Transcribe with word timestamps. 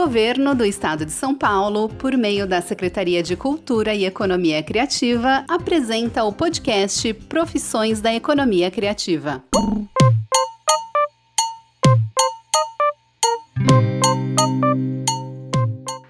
governo 0.00 0.54
do 0.54 0.64
estado 0.64 1.04
de 1.04 1.12
São 1.12 1.34
Paulo, 1.34 1.86
por 1.86 2.16
meio 2.16 2.46
da 2.46 2.62
Secretaria 2.62 3.22
de 3.22 3.36
Cultura 3.36 3.94
e 3.94 4.06
Economia 4.06 4.62
Criativa, 4.62 5.44
apresenta 5.46 6.24
o 6.24 6.32
podcast 6.32 7.12
Profissões 7.28 8.00
da 8.00 8.10
Economia 8.10 8.70
Criativa. 8.70 9.44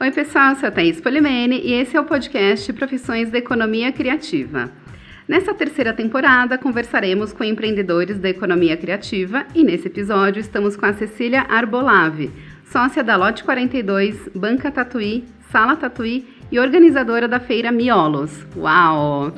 Oi, 0.00 0.10
pessoal, 0.12 0.50
eu 0.50 0.56
sou 0.56 0.68
a 0.68 0.70
Thaís 0.70 1.00
Polimene 1.00 1.60
e 1.60 1.72
esse 1.72 1.96
é 1.96 2.00
o 2.00 2.04
podcast 2.04 2.72
Profissões 2.72 3.28
da 3.28 3.38
Economia 3.38 3.90
Criativa. 3.90 4.70
Nessa 5.26 5.52
terceira 5.52 5.92
temporada, 5.92 6.56
conversaremos 6.56 7.32
com 7.32 7.42
empreendedores 7.42 8.18
da 8.18 8.28
economia 8.28 8.76
criativa 8.76 9.46
e 9.52 9.64
nesse 9.64 9.88
episódio 9.88 10.40
estamos 10.40 10.76
com 10.76 10.86
a 10.86 10.92
Cecília 10.92 11.42
Arbolave, 11.48 12.30
sócia 12.70 13.02
da 13.02 13.16
Lote 13.16 13.42
42, 13.42 14.30
Banca 14.32 14.70
Tatuí, 14.70 15.24
Sala 15.50 15.74
Tatuí 15.74 16.24
e 16.52 16.58
organizadora 16.60 17.26
da 17.26 17.40
feira 17.40 17.72
Miolos. 17.72 18.46
Uau! 18.56 19.32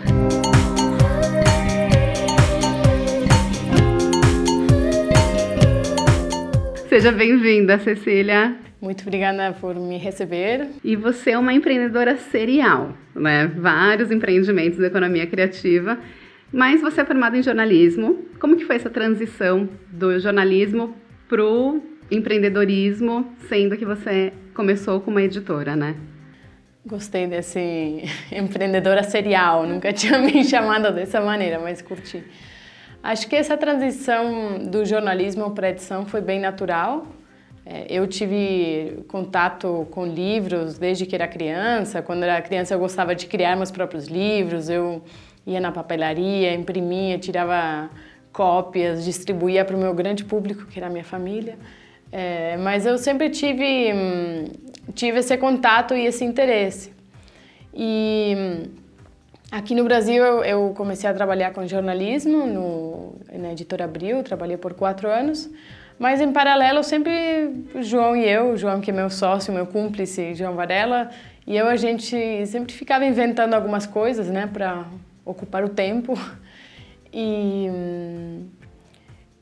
Seja 6.91 7.10
bem-vinda, 7.10 7.78
Cecília. 7.78 8.55
Muito 8.78 9.00
obrigada 9.02 9.56
por 9.58 9.77
me 9.77 9.96
receber. 9.96 10.69
E 10.84 10.94
você 10.94 11.30
é 11.30 11.38
uma 11.38 11.55
empreendedora 11.55 12.19
serial, 12.19 12.94
né? 13.14 13.46
Vários 13.46 14.10
empreendimentos 14.10 14.78
da 14.78 14.88
economia 14.88 15.27
criativa. 15.27 15.98
Mas 16.52 16.83
você 16.83 17.00
é 17.00 17.05
formada 17.05 17.38
em 17.38 17.42
jornalismo. 17.42 18.27
Como 18.38 18.56
que 18.56 18.66
foi 18.66 18.77
essa 18.77 18.91
transição 18.91 19.66
do 19.91 20.19
jornalismo 20.19 20.94
para 21.30 21.42
o 21.42 21.91
empreendedorismo, 22.15 23.34
sendo 23.48 23.77
que 23.77 23.84
você 23.84 24.33
começou 24.55 25.00
com 25.00 25.11
uma 25.11 25.23
editora, 25.23 25.75
né? 25.75 25.97
Gostei 26.84 27.27
desse 27.27 28.05
empreendedora 28.31 29.03
serial. 29.03 29.67
Nunca 29.67 29.92
tinha 29.95 30.19
me 30.19 30.45
chamado 30.45 30.92
dessa 30.92 31.20
maneira, 31.20 31.59
mas 31.59 31.83
curti. 31.83 32.23
Acho 33.03 33.28
que 33.28 33.34
essa 33.34 33.56
transição 33.56 34.59
do 34.59 34.84
jornalismo 34.84 35.51
para 35.51 35.70
edição 35.70 36.06
foi 36.06 36.20
bem 36.20 36.41
natural 36.41 37.06
é, 37.64 37.86
eu 37.89 38.06
tive 38.09 39.05
contato 39.06 39.86
com 39.92 40.05
livros 40.05 40.79
desde 40.79 41.06
que 41.06 41.14
era 41.14 41.29
criança. 41.29 42.03
Quando 42.03 42.25
era 42.25 42.41
criança, 42.42 42.75
eu 42.75 42.79
gostava 42.79 43.14
de 43.14 43.27
criar 43.27 43.56
meus 43.56 43.70
próprios 43.70 44.08
livros. 44.08 44.69
Eu 44.69 45.03
ia 45.47 45.61
na 45.61 45.70
papelaria, 45.70 46.55
imprimia, 46.55 47.19
tirava 47.19 47.91
cópias, 48.33 49.05
distribuía 49.05 49.64
para 49.64 49.77
o 49.77 49.79
meu 49.79 49.95
grande 49.95 50.25
público, 50.25 50.67
que 50.67 50.79
era 50.79 50.89
a 50.89 50.91
minha 50.91 51.05
família. 51.05 51.56
É, 52.12 52.58
mas 52.58 52.84
eu 52.84 52.98
sempre 52.98 53.30
tive, 53.30 53.91
hum, 53.94 54.44
tive 54.94 55.20
esse 55.20 55.34
contato 55.38 55.94
e 55.94 56.05
esse 56.05 56.22
interesse. 56.22 56.92
E 57.72 58.34
hum, 58.36 58.70
aqui 59.50 59.74
no 59.74 59.82
Brasil 59.82 60.22
eu, 60.22 60.44
eu 60.44 60.74
comecei 60.77 61.08
a 61.08 61.14
trabalhar 61.14 61.52
com 61.52 61.66
jornalismo 61.66 62.46
no, 62.46 63.16
na 63.33 63.52
editora 63.52 63.86
Abril, 63.86 64.22
trabalhei 64.22 64.58
por 64.58 64.74
quatro 64.74 65.08
anos. 65.08 65.48
Mas 65.98 66.20
em 66.20 66.33
paralelo, 66.33 66.83
sempre 66.83 67.64
João 67.80 68.14
e 68.14 68.28
eu, 68.28 68.50
o 68.50 68.56
João 68.56 68.80
que 68.80 68.90
é 68.90 68.94
meu 68.94 69.08
sócio, 69.08 69.52
meu 69.52 69.66
cúmplice, 69.66 70.34
João 70.34 70.55
Varela, 70.55 71.10
e 71.46 71.56
eu 71.56 71.66
a 71.66 71.77
gente 71.77 72.46
sempre 72.46 72.72
ficava 72.74 73.05
inventando 73.06 73.55
algumas 73.55 73.86
coisas, 73.86 74.28
né, 74.28 74.48
para 74.52 74.84
ocupar 75.24 75.64
o 75.64 75.68
tempo. 75.68 76.14
E 77.14 77.68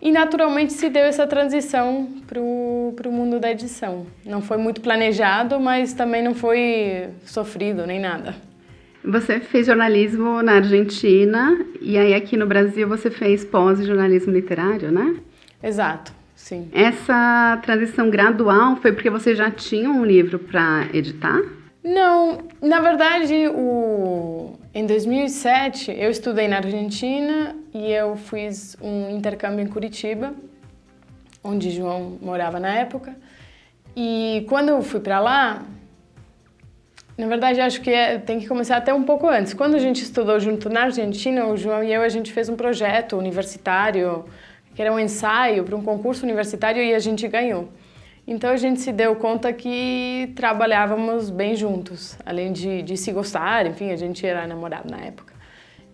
e 0.00 0.10
naturalmente 0.10 0.72
se 0.72 0.88
deu 0.88 1.04
essa 1.04 1.26
transição 1.26 2.08
para 2.26 2.40
o 2.40 3.12
mundo 3.12 3.38
da 3.38 3.50
edição. 3.50 4.06
Não 4.24 4.40
foi 4.40 4.56
muito 4.56 4.80
planejado, 4.80 5.60
mas 5.60 5.92
também 5.92 6.22
não 6.22 6.34
foi 6.34 7.08
sofrido 7.24 7.86
nem 7.86 8.00
nada. 8.00 8.34
Você 9.04 9.40
fez 9.40 9.66
jornalismo 9.66 10.42
na 10.42 10.56
Argentina 10.56 11.58
e 11.80 11.96
aí 11.96 12.14
aqui 12.14 12.36
no 12.36 12.46
Brasil 12.46 12.86
você 12.86 13.10
fez 13.10 13.44
pós-jornalismo 13.44 14.32
literário, 14.32 14.92
né? 14.92 15.16
Exato. 15.62 16.12
Sim. 16.34 16.68
Essa 16.72 17.58
transição 17.62 18.10
gradual 18.10 18.76
foi 18.76 18.92
porque 18.92 19.10
você 19.10 19.34
já 19.34 19.50
tinha 19.50 19.90
um 19.90 20.04
livro 20.04 20.38
para 20.38 20.86
editar? 20.92 21.40
Não, 21.82 22.38
na 22.60 22.80
verdade, 22.80 23.48
o... 23.48 24.58
em 24.74 24.86
2007 24.86 25.90
eu 25.90 26.10
estudei 26.10 26.46
na 26.46 26.56
Argentina 26.56 27.56
e 27.72 27.90
eu 27.90 28.16
fiz 28.16 28.76
um 28.82 29.08
intercâmbio 29.10 29.64
em 29.64 29.66
Curitiba, 29.66 30.34
onde 31.42 31.70
João 31.70 32.18
morava 32.20 32.60
na 32.60 32.74
época. 32.74 33.16
E 33.96 34.44
quando 34.48 34.68
eu 34.68 34.82
fui 34.82 35.00
para 35.00 35.20
lá, 35.20 35.64
na 37.16 37.26
verdade, 37.26 37.60
acho 37.60 37.80
que 37.80 37.90
é, 37.90 38.18
tem 38.18 38.38
que 38.40 38.46
começar 38.46 38.76
até 38.76 38.92
um 38.92 39.02
pouco 39.02 39.26
antes. 39.26 39.54
Quando 39.54 39.74
a 39.74 39.78
gente 39.78 40.02
estudou 40.02 40.38
junto 40.38 40.68
na 40.68 40.82
Argentina, 40.84 41.46
o 41.46 41.56
João 41.56 41.82
e 41.82 41.92
eu, 41.92 42.02
a 42.02 42.08
gente 42.08 42.32
fez 42.32 42.48
um 42.48 42.56
projeto 42.56 43.16
universitário 43.16 44.24
que 44.74 44.82
era 44.82 44.92
um 44.92 44.98
ensaio 44.98 45.64
para 45.64 45.76
um 45.76 45.82
concurso 45.82 46.24
universitário 46.24 46.82
e 46.82 46.94
a 46.94 46.98
gente 46.98 47.26
ganhou. 47.26 47.68
Então 48.30 48.48
a 48.48 48.56
gente 48.56 48.80
se 48.80 48.92
deu 48.92 49.16
conta 49.16 49.52
que 49.52 50.32
trabalhávamos 50.36 51.30
bem 51.30 51.56
juntos, 51.56 52.16
além 52.24 52.52
de, 52.52 52.80
de 52.80 52.96
se 52.96 53.10
gostar, 53.10 53.66
enfim, 53.66 53.90
a 53.90 53.96
gente 53.96 54.24
era 54.24 54.46
namorado 54.46 54.88
na 54.88 54.98
época. 54.98 55.34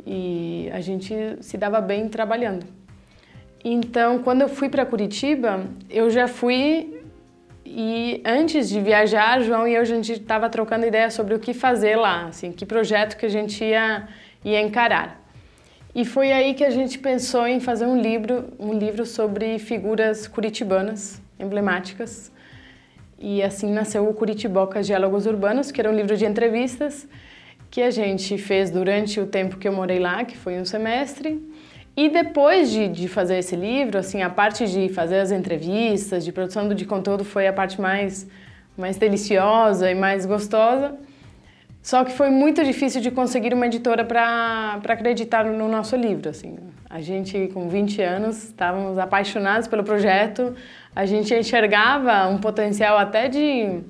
E 0.06 0.68
a 0.70 0.82
gente 0.82 1.14
se 1.40 1.56
dava 1.56 1.80
bem 1.80 2.10
trabalhando. 2.10 2.66
Então, 3.64 4.18
quando 4.18 4.42
eu 4.42 4.50
fui 4.50 4.68
para 4.68 4.84
Curitiba, 4.84 5.64
eu 5.88 6.10
já 6.10 6.28
fui 6.28 7.02
e 7.64 8.20
antes 8.22 8.68
de 8.68 8.82
viajar, 8.82 9.40
João 9.40 9.66
e 9.66 9.74
eu 9.74 9.80
a 9.80 9.84
gente 9.86 10.12
estava 10.12 10.50
trocando 10.50 10.84
ideias 10.84 11.14
sobre 11.14 11.34
o 11.34 11.38
que 11.38 11.54
fazer 11.54 11.96
lá, 11.96 12.26
assim, 12.26 12.52
que 12.52 12.66
projeto 12.66 13.16
que 13.16 13.24
a 13.24 13.30
gente 13.30 13.64
ia, 13.64 14.08
ia 14.44 14.60
encarar. 14.60 15.26
E 15.94 16.04
foi 16.04 16.32
aí 16.32 16.52
que 16.52 16.64
a 16.64 16.70
gente 16.70 16.98
pensou 16.98 17.46
em 17.46 17.60
fazer 17.60 17.86
um 17.86 17.98
livro, 17.98 18.52
um 18.58 18.74
livro 18.74 19.06
sobre 19.06 19.58
figuras 19.58 20.28
curitibanas 20.28 21.24
emblemáticas. 21.38 22.32
E 23.18 23.42
assim 23.42 23.72
nasceu 23.72 24.08
o 24.08 24.14
Curitiboca 24.14 24.82
Diálogos 24.82 25.26
Urbanos, 25.26 25.70
que 25.70 25.80
era 25.80 25.90
um 25.90 25.94
livro 25.94 26.16
de 26.16 26.26
entrevistas 26.26 27.08
que 27.70 27.82
a 27.82 27.90
gente 27.90 28.38
fez 28.38 28.70
durante 28.70 29.20
o 29.20 29.26
tempo 29.26 29.56
que 29.56 29.66
eu 29.66 29.72
morei 29.72 29.98
lá, 29.98 30.24
que 30.24 30.36
foi 30.36 30.60
um 30.60 30.64
semestre. 30.64 31.42
E 31.96 32.08
depois 32.10 32.70
de, 32.70 32.88
de 32.88 33.08
fazer 33.08 33.38
esse 33.38 33.56
livro, 33.56 33.98
assim, 33.98 34.22
a 34.22 34.28
parte 34.28 34.66
de 34.66 34.88
fazer 34.90 35.18
as 35.18 35.30
entrevistas, 35.30 36.24
de 36.24 36.30
produção 36.30 36.68
de 36.68 36.84
conteúdo 36.84 37.24
foi 37.24 37.46
a 37.46 37.52
parte 37.52 37.80
mais, 37.80 38.28
mais 38.76 38.98
deliciosa 38.98 39.90
e 39.90 39.94
mais 39.94 40.26
gostosa. 40.26 40.94
Só 41.86 42.02
que 42.02 42.10
foi 42.10 42.30
muito 42.30 42.64
difícil 42.64 43.00
de 43.00 43.12
conseguir 43.12 43.54
uma 43.54 43.64
editora 43.64 44.04
para 44.04 44.80
acreditar 44.88 45.44
no 45.44 45.68
nosso 45.68 45.94
livro. 45.94 46.28
Assim. 46.28 46.56
A 46.90 47.00
gente, 47.00 47.48
com 47.54 47.68
20 47.68 48.02
anos, 48.02 48.42
estávamos 48.42 48.98
apaixonados 48.98 49.68
pelo 49.68 49.84
projeto, 49.84 50.52
a 50.96 51.06
gente 51.06 51.32
enxergava 51.32 52.26
um 52.26 52.38
potencial 52.38 52.98
até 52.98 53.28
de, 53.28 53.82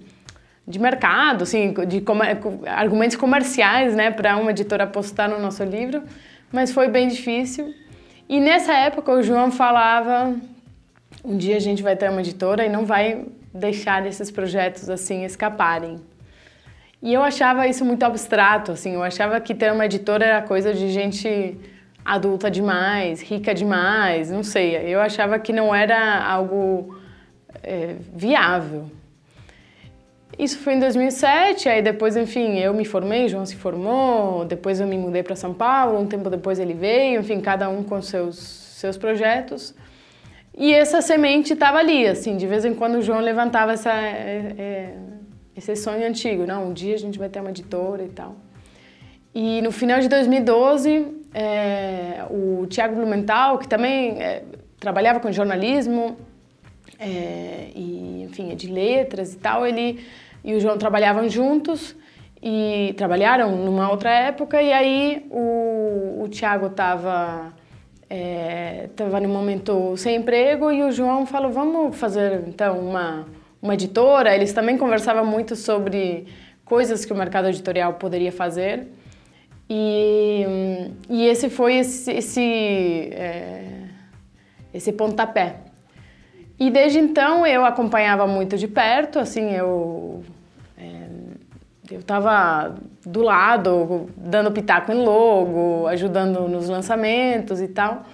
de 0.68 0.78
mercado, 0.78 1.44
assim, 1.44 1.72
de 1.88 2.02
comer, 2.02 2.38
argumentos 2.66 3.16
comerciais 3.16 3.96
né, 3.96 4.10
para 4.10 4.36
uma 4.36 4.50
editora 4.50 4.84
apostar 4.84 5.30
no 5.30 5.40
nosso 5.40 5.64
livro, 5.64 6.02
mas 6.52 6.72
foi 6.72 6.88
bem 6.88 7.08
difícil. 7.08 7.72
E 8.28 8.38
nessa 8.38 8.74
época 8.74 9.10
o 9.10 9.22
João 9.22 9.50
falava: 9.50 10.36
um 11.24 11.38
dia 11.38 11.56
a 11.56 11.60
gente 11.60 11.82
vai 11.82 11.96
ter 11.96 12.10
uma 12.10 12.20
editora 12.20 12.66
e 12.66 12.68
não 12.68 12.84
vai 12.84 13.24
deixar 13.54 14.06
esses 14.06 14.30
projetos 14.30 14.90
assim 14.90 15.24
escaparem. 15.24 15.98
E 17.02 17.12
eu 17.12 17.22
achava 17.22 17.66
isso 17.66 17.84
muito 17.84 18.02
abstrato, 18.04 18.72
assim, 18.72 18.94
eu 18.94 19.02
achava 19.02 19.40
que 19.40 19.54
ter 19.54 19.72
uma 19.72 19.84
editora 19.84 20.24
era 20.24 20.42
coisa 20.42 20.72
de 20.72 20.88
gente 20.90 21.58
adulta 22.04 22.50
demais, 22.50 23.20
rica 23.20 23.52
demais, 23.52 24.30
não 24.30 24.42
sei. 24.42 24.76
Eu 24.76 25.00
achava 25.00 25.38
que 25.38 25.52
não 25.52 25.74
era 25.74 26.24
algo 26.24 26.98
é, 27.62 27.96
viável. 28.14 28.90
Isso 30.38 30.58
foi 30.58 30.74
em 30.74 30.80
2007, 30.80 31.68
aí 31.68 31.82
depois, 31.82 32.16
enfim, 32.16 32.58
eu 32.58 32.74
me 32.74 32.84
formei, 32.84 33.26
João 33.28 33.46
se 33.46 33.56
formou, 33.56 34.44
depois 34.44 34.80
eu 34.80 34.86
me 34.86 34.98
mudei 34.98 35.22
para 35.22 35.34
São 35.34 35.54
Paulo, 35.54 35.98
um 35.98 36.06
tempo 36.06 36.28
depois 36.28 36.58
ele 36.58 36.74
veio, 36.74 37.20
enfim, 37.20 37.40
cada 37.40 37.68
um 37.68 37.82
com 37.82 38.00
seus, 38.02 38.36
seus 38.36 38.96
projetos. 38.98 39.74
E 40.56 40.72
essa 40.72 41.00
semente 41.00 41.54
estava 41.54 41.78
ali, 41.78 42.06
assim, 42.06 42.36
de 42.36 42.46
vez 42.46 42.64
em 42.64 42.74
quando 42.74 42.96
o 42.96 43.02
João 43.02 43.20
levantava 43.20 43.72
essa... 43.72 43.92
É, 43.92 44.54
é, 44.58 44.94
esse 45.56 45.74
sonho 45.76 46.06
antigo, 46.06 46.46
não, 46.46 46.68
um 46.68 46.72
dia 46.72 46.94
a 46.94 46.98
gente 46.98 47.18
vai 47.18 47.28
ter 47.28 47.40
uma 47.40 47.50
editora 47.50 48.04
e 48.04 48.08
tal. 48.08 48.36
E 49.34 49.60
no 49.62 49.72
final 49.72 50.00
de 50.00 50.08
2012, 50.08 51.06
é, 51.34 52.24
o 52.30 52.66
Tiago 52.66 52.94
Blumenthal, 52.94 53.58
que 53.58 53.68
também 53.68 54.20
é, 54.20 54.42
trabalhava 54.78 55.20
com 55.20 55.30
jornalismo, 55.32 56.16
é, 56.98 57.70
e 57.74 58.22
enfim, 58.24 58.50
é 58.50 58.54
de 58.54 58.68
letras 58.68 59.34
e 59.34 59.38
tal, 59.38 59.66
ele 59.66 60.04
e 60.44 60.54
o 60.54 60.60
João 60.60 60.78
trabalhavam 60.78 61.28
juntos 61.28 61.96
e 62.42 62.94
trabalharam 62.96 63.56
numa 63.56 63.90
outra 63.90 64.10
época, 64.10 64.62
e 64.62 64.72
aí 64.72 65.26
o, 65.30 66.22
o 66.22 66.28
Tiago 66.28 66.66
estava 66.66 67.52
é, 68.08 68.88
no 69.20 69.28
momento 69.28 69.96
sem 69.96 70.16
emprego 70.16 70.70
e 70.70 70.82
o 70.82 70.92
João 70.92 71.26
falou, 71.26 71.50
vamos 71.50 71.96
fazer 71.96 72.44
então 72.46 72.78
uma 72.78 73.26
uma 73.60 73.74
editora, 73.74 74.34
eles 74.34 74.52
também 74.52 74.76
conversavam 74.76 75.24
muito 75.24 75.56
sobre 75.56 76.26
coisas 76.64 77.04
que 77.04 77.12
o 77.12 77.16
mercado 77.16 77.48
editorial 77.48 77.94
poderia 77.94 78.32
fazer. 78.32 78.88
E, 79.68 80.44
e 81.08 81.26
esse 81.26 81.50
foi 81.50 81.76
esse, 81.76 82.12
esse, 82.12 83.10
é, 83.12 83.82
esse 84.72 84.92
pontapé. 84.92 85.56
E 86.58 86.70
desde 86.70 86.98
então 86.98 87.46
eu 87.46 87.64
acompanhava 87.64 88.26
muito 88.26 88.56
de 88.56 88.68
perto, 88.68 89.18
assim, 89.18 89.52
eu 89.52 90.24
é, 90.78 91.06
eu 91.90 92.00
estava 92.00 92.74
do 93.04 93.22
lado, 93.22 94.08
dando 94.16 94.50
pitaco 94.50 94.92
em 94.92 95.04
logo, 95.04 95.86
ajudando 95.86 96.48
nos 96.48 96.68
lançamentos 96.68 97.60
e 97.60 97.68
tal. 97.68 98.04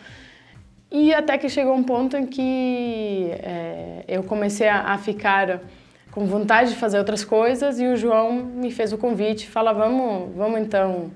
E 0.92 1.14
até 1.14 1.38
que 1.38 1.48
chegou 1.48 1.74
um 1.74 1.82
ponto 1.82 2.18
em 2.18 2.26
que 2.26 3.30
é, 3.32 4.04
eu 4.06 4.22
comecei 4.22 4.68
a, 4.68 4.92
a, 4.92 4.98
ficar 4.98 5.62
com 6.10 6.26
vontade 6.26 6.68
de 6.68 6.76
fazer 6.76 6.98
outras 6.98 7.24
coisas 7.24 7.80
e 7.80 7.86
o 7.86 7.96
João 7.96 8.44
me 8.44 8.70
fez 8.70 8.92
o 8.92 8.98
convite, 8.98 9.48
fala 9.48 9.72
vamos, 9.72 10.36
vamos 10.36 10.60
então 10.60 11.10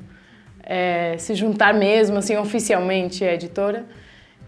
é, 0.62 1.18
se 1.18 1.34
juntar 1.34 1.74
mesmo, 1.74 2.16
assim, 2.16 2.38
oficialmente 2.38 3.22
a 3.22 3.34
editora. 3.34 3.84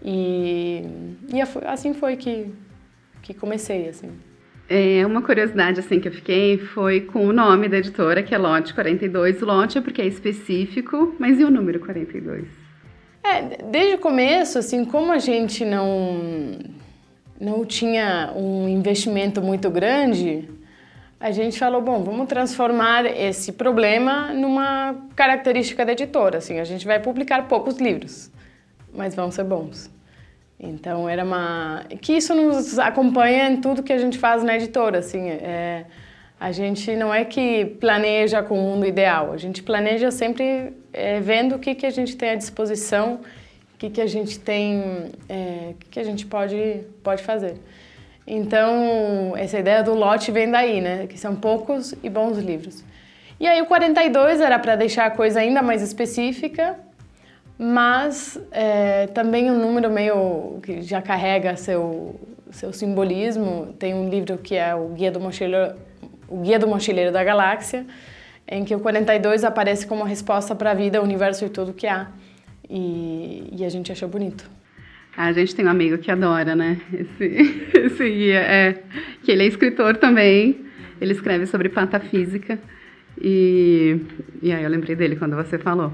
E, 0.02 0.82
e 1.30 1.40
assim 1.66 1.92
foi 1.92 2.16
que, 2.16 2.50
que 3.20 3.34
comecei, 3.34 3.86
assim. 3.86 4.10
É, 4.66 5.04
uma 5.04 5.20
curiosidade 5.20 5.80
assim 5.80 6.00
que 6.00 6.08
eu 6.08 6.12
fiquei 6.12 6.56
foi 6.56 7.02
com 7.02 7.26
o 7.26 7.34
nome 7.34 7.68
da 7.68 7.76
editora, 7.76 8.22
que 8.22 8.34
é 8.34 8.38
Lote 8.38 8.72
42. 8.72 9.42
Lote 9.42 9.76
é 9.76 9.80
porque 9.82 10.00
é 10.00 10.06
específico, 10.06 11.14
mas 11.18 11.38
e 11.38 11.44
o 11.44 11.50
número 11.50 11.80
42? 11.80 12.57
É, 13.22 13.62
desde 13.64 13.96
o 13.96 13.98
começo, 13.98 14.58
assim, 14.58 14.84
como 14.84 15.12
a 15.12 15.18
gente 15.18 15.64
não 15.64 16.58
não 17.40 17.64
tinha 17.64 18.32
um 18.34 18.68
investimento 18.68 19.40
muito 19.40 19.70
grande, 19.70 20.48
a 21.20 21.30
gente 21.30 21.58
falou, 21.58 21.80
bom, 21.80 22.02
vamos 22.02 22.26
transformar 22.26 23.06
esse 23.06 23.52
problema 23.52 24.32
numa 24.32 24.96
característica 25.14 25.84
da 25.84 25.92
editora, 25.92 26.38
assim, 26.38 26.58
a 26.58 26.64
gente 26.64 26.86
vai 26.86 27.00
publicar 27.00 27.46
poucos 27.46 27.76
livros, 27.76 28.30
mas 28.92 29.14
vão 29.14 29.30
ser 29.30 29.44
bons. 29.44 29.90
Então 30.58 31.08
era 31.08 31.24
uma 31.24 31.84
que 32.00 32.14
isso 32.14 32.34
nos 32.34 32.78
acompanha 32.78 33.48
em 33.50 33.60
tudo 33.60 33.82
que 33.82 33.92
a 33.92 33.98
gente 33.98 34.18
faz 34.18 34.42
na 34.42 34.56
editora, 34.56 34.98
assim, 34.98 35.28
é... 35.28 35.86
a 36.40 36.52
gente 36.52 36.94
não 36.94 37.12
é 37.12 37.24
que 37.24 37.64
planeja 37.80 38.42
com 38.42 38.58
o 38.58 38.62
mundo 38.62 38.86
ideal, 38.86 39.32
a 39.32 39.36
gente 39.36 39.62
planeja 39.62 40.10
sempre 40.10 40.72
é, 40.92 41.20
vendo 41.20 41.56
o 41.56 41.58
que 41.58 41.74
que 41.74 41.86
a 41.86 41.90
gente 41.90 42.16
tem 42.16 42.30
à 42.30 42.34
disposição, 42.34 43.20
o 43.74 43.78
que 43.78 43.90
que 43.90 44.00
a 44.00 44.06
gente 44.06 44.38
tem, 44.38 45.10
é, 45.28 45.70
o 45.72 45.74
que 45.74 45.88
que 45.90 46.00
a 46.00 46.04
gente 46.04 46.26
pode 46.26 46.82
pode 47.02 47.22
fazer. 47.22 47.56
Então, 48.26 49.34
essa 49.36 49.58
ideia 49.58 49.82
do 49.82 49.94
lote 49.94 50.30
vem 50.30 50.50
daí, 50.50 50.82
né? 50.82 51.06
Que 51.06 51.18
são 51.18 51.34
poucos 51.34 51.94
e 52.02 52.10
bons 52.10 52.36
livros. 52.36 52.84
E 53.40 53.46
aí 53.46 53.62
o 53.62 53.66
42 53.66 54.40
era 54.40 54.58
para 54.58 54.76
deixar 54.76 55.06
a 55.06 55.10
coisa 55.10 55.40
ainda 55.40 55.62
mais 55.62 55.80
específica, 55.80 56.76
mas 57.58 58.38
é, 58.52 59.06
também 59.08 59.50
um 59.50 59.58
número 59.58 59.90
meio 59.90 60.58
que 60.62 60.82
já 60.82 61.00
carrega 61.00 61.56
seu 61.56 62.20
seu 62.50 62.72
simbolismo. 62.72 63.74
Tem 63.78 63.94
um 63.94 64.08
livro 64.08 64.38
que 64.38 64.56
é 64.56 64.74
o 64.74 64.88
Guia 64.88 65.10
do 65.10 65.20
Mochileiro, 65.20 65.74
o 66.28 66.40
Guia 66.42 66.58
do 66.58 66.68
Mochileiro 66.68 67.12
da 67.12 67.24
Galáxia, 67.24 67.86
em 68.46 68.64
que 68.64 68.74
o 68.74 68.80
42 68.80 69.44
aparece 69.44 69.86
como 69.86 70.04
resposta 70.04 70.54
para 70.54 70.70
a 70.70 70.74
vida, 70.74 71.00
o 71.00 71.04
universo 71.04 71.44
e 71.44 71.48
tudo 71.48 71.72
que 71.72 71.86
há. 71.86 72.08
E, 72.68 73.48
e 73.56 73.64
a 73.64 73.68
gente 73.68 73.90
achou 73.90 74.08
bonito. 74.08 74.48
A 75.16 75.32
gente 75.32 75.54
tem 75.54 75.66
um 75.66 75.70
amigo 75.70 75.98
que 75.98 76.10
adora, 76.10 76.54
né? 76.54 76.80
Esse, 76.92 77.70
esse 77.74 78.10
guia. 78.10 78.40
É, 78.40 78.82
que 79.22 79.32
ele 79.32 79.42
é 79.42 79.46
escritor 79.46 79.96
também. 79.96 80.64
Ele 81.00 81.12
escreve 81.12 81.46
sobre 81.46 81.68
patafísica. 81.68 82.58
E, 83.20 84.00
e 84.40 84.52
aí 84.52 84.62
eu 84.62 84.70
lembrei 84.70 84.94
dele 84.94 85.16
quando 85.16 85.34
você 85.34 85.58
falou. 85.58 85.92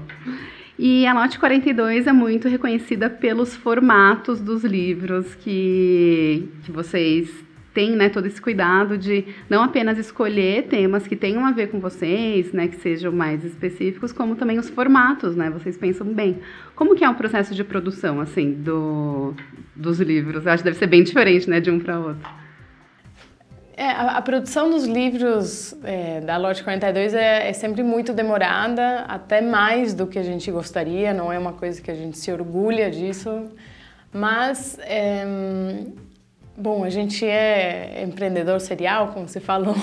E 0.77 1.07
a 1.07 1.13
Lote 1.13 1.39
42 1.39 2.05
é 2.05 2.11
muito 2.11 2.47
reconhecida 2.47 3.09
pelos 3.09 3.55
formatos 3.55 4.41
dos 4.41 4.63
livros 4.63 5.33
que, 5.35 6.49
que 6.63 6.71
vocês 6.71 7.33
tem 7.75 7.93
né, 7.93 8.07
todo 8.07 8.25
esse 8.25 8.41
cuidado 8.41 8.97
de 8.97 9.25
não 9.49 9.61
apenas 9.61 9.97
escolher 9.97 10.63
temas 10.63 11.05
que 11.05 11.15
tenham 11.15 11.45
a 11.45 11.51
ver 11.51 11.67
com 11.67 11.77
vocês, 11.77 12.53
né, 12.53 12.69
que 12.69 12.77
sejam 12.77 13.11
mais 13.11 13.43
específicos, 13.43 14.13
como 14.13 14.37
também 14.37 14.57
os 14.57 14.69
formatos, 14.69 15.35
né? 15.35 15.49
Vocês 15.49 15.77
pensam 15.77 16.07
bem. 16.07 16.39
Como 16.73 16.95
que 16.95 17.03
é 17.03 17.09
o 17.09 17.15
processo 17.15 17.53
de 17.53 17.65
produção, 17.65 18.21
assim, 18.21 18.53
do, 18.53 19.33
dos 19.75 19.99
livros? 19.99 20.45
Eu 20.45 20.53
acho 20.53 20.63
que 20.63 20.69
deve 20.69 20.79
ser 20.79 20.87
bem 20.87 21.03
diferente, 21.03 21.49
né, 21.49 21.59
de 21.59 21.69
um 21.69 21.77
para 21.77 21.99
outro. 21.99 22.29
É, 23.75 23.89
a, 23.89 24.17
a, 24.17 24.21
produção 24.21 24.69
dos 24.69 24.85
livros 24.85 25.75
é, 25.83 26.21
da 26.21 26.37
Lote 26.37 26.63
42 26.63 27.13
é, 27.13 27.49
é 27.49 27.51
sempre 27.51 27.83
muito 27.83 28.13
demorada, 28.13 28.99
até 28.99 29.41
mais 29.41 29.93
do 29.93 30.07
que 30.07 30.17
a 30.17 30.23
gente 30.23 30.49
gostaria, 30.49 31.13
não 31.13 31.29
é 31.29 31.37
uma 31.37 31.51
coisa 31.51 31.81
que 31.81 31.91
a 31.91 31.95
gente 31.95 32.17
se 32.17 32.31
orgulha 32.31 32.89
disso, 32.89 33.51
mas 34.13 34.79
é, 34.79 35.25
Bom, 36.57 36.85
a 36.85 36.89
gente 36.89 37.25
é 37.25 38.01
empreendedor 38.01 38.61
serial, 38.61 39.09
como 39.09 39.27
você 39.27 39.41
falou, 39.41 39.75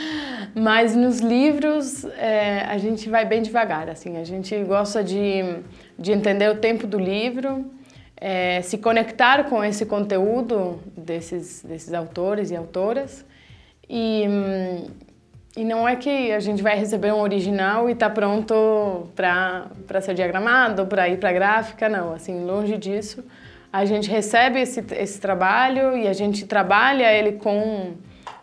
mas 0.54 0.94
nos 0.94 1.20
livros 1.20 2.04
é, 2.04 2.66
a 2.68 2.76
gente 2.76 3.08
vai 3.08 3.24
bem 3.24 3.40
devagar. 3.40 3.88
Assim, 3.88 4.18
a 4.18 4.24
gente 4.24 4.54
gosta 4.64 5.02
de, 5.02 5.42
de 5.98 6.12
entender 6.12 6.50
o 6.50 6.56
tempo 6.56 6.86
do 6.86 6.98
livro, 6.98 7.64
é, 8.14 8.60
se 8.60 8.76
conectar 8.76 9.44
com 9.44 9.64
esse 9.64 9.86
conteúdo 9.86 10.78
desses, 10.94 11.62
desses 11.62 11.94
autores 11.94 12.50
e 12.50 12.56
autoras. 12.56 13.24
E, 13.88 14.24
e 15.56 15.64
não 15.64 15.88
é 15.88 15.96
que 15.96 16.30
a 16.30 16.40
gente 16.40 16.62
vai 16.62 16.78
receber 16.78 17.10
um 17.10 17.22
original 17.22 17.88
e 17.88 17.92
está 17.92 18.10
pronto 18.10 19.08
para 19.16 20.00
ser 20.02 20.12
diagramado, 20.12 20.84
para 20.84 21.08
ir 21.08 21.16
para 21.16 21.30
a 21.30 21.32
gráfica, 21.32 21.88
não. 21.88 22.12
Assim, 22.12 22.44
longe 22.44 22.76
disso 22.76 23.24
a 23.72 23.84
gente 23.84 24.08
recebe 24.08 24.60
esse, 24.60 24.84
esse 24.92 25.20
trabalho 25.20 25.96
e 25.96 26.08
a 26.08 26.12
gente 26.12 26.46
trabalha 26.46 27.12
ele 27.12 27.32
com, 27.32 27.94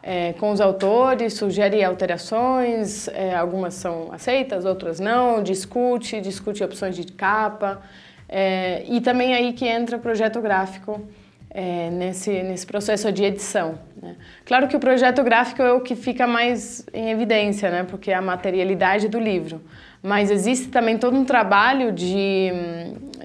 é, 0.01 0.33
com 0.33 0.51
os 0.51 0.61
autores, 0.61 1.33
sugere 1.33 1.83
alterações, 1.83 3.07
é, 3.07 3.35
algumas 3.35 3.73
são 3.73 4.11
aceitas, 4.11 4.65
outras 4.65 4.99
não, 4.99 5.41
discute, 5.41 6.21
discute 6.21 6.63
opções 6.63 6.95
de 6.95 7.05
capa. 7.11 7.81
É, 8.29 8.83
e 8.87 9.01
também 9.01 9.33
aí 9.33 9.53
que 9.53 9.67
entra 9.67 9.97
o 9.97 9.99
projeto 9.99 10.41
gráfico 10.41 11.01
é, 11.49 11.89
nesse, 11.89 12.43
nesse 12.43 12.65
processo 12.65 13.11
de 13.11 13.23
edição. 13.23 13.79
Né? 14.01 14.15
Claro 14.45 14.67
que 14.67 14.75
o 14.75 14.79
projeto 14.79 15.23
gráfico 15.23 15.61
é 15.61 15.71
o 15.71 15.79
que 15.79 15.95
fica 15.95 16.27
mais 16.27 16.85
em 16.93 17.09
evidência, 17.09 17.71
né? 17.71 17.83
porque 17.83 18.11
é 18.11 18.15
a 18.15 18.21
materialidade 18.21 19.07
do 19.07 19.19
livro. 19.19 19.61
Mas 20.03 20.29
existe 20.29 20.67
também 20.67 20.97
todo 20.99 21.17
um 21.17 21.25
trabalho 21.25 21.91
de, 21.91 22.51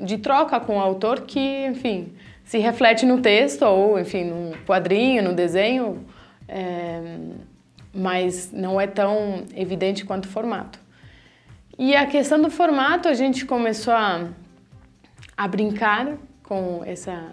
de 0.03 0.19
troca 0.19 0.59
com 0.61 0.77
o 0.77 0.81
autor 0.81 1.23
que, 1.23 1.67
enfim, 1.67 2.13
se 2.45 2.59
reflete 2.59 3.07
no 3.07 3.21
texto 3.21 3.63
ou, 3.63 3.99
enfim, 3.99 4.25
no 4.25 4.57
quadrinho, 4.67 5.23
no 5.23 5.33
desenho, 5.33 6.05
é, 6.49 7.19
mas 7.95 8.51
não 8.53 8.81
é 8.81 8.87
tão 8.87 9.45
evidente 9.55 10.05
quanto 10.05 10.25
o 10.27 10.29
formato. 10.29 10.79
E 11.79 11.95
a 11.95 12.07
questão 12.07 12.41
do 12.41 12.51
formato, 12.51 13.09
a 13.09 13.15
gente 13.15 13.47
começou 13.47 13.95
a, 13.95 14.29
a 15.37 15.49
brincar 15.49 16.19
com 16.43 16.83
essa, 16.85 17.33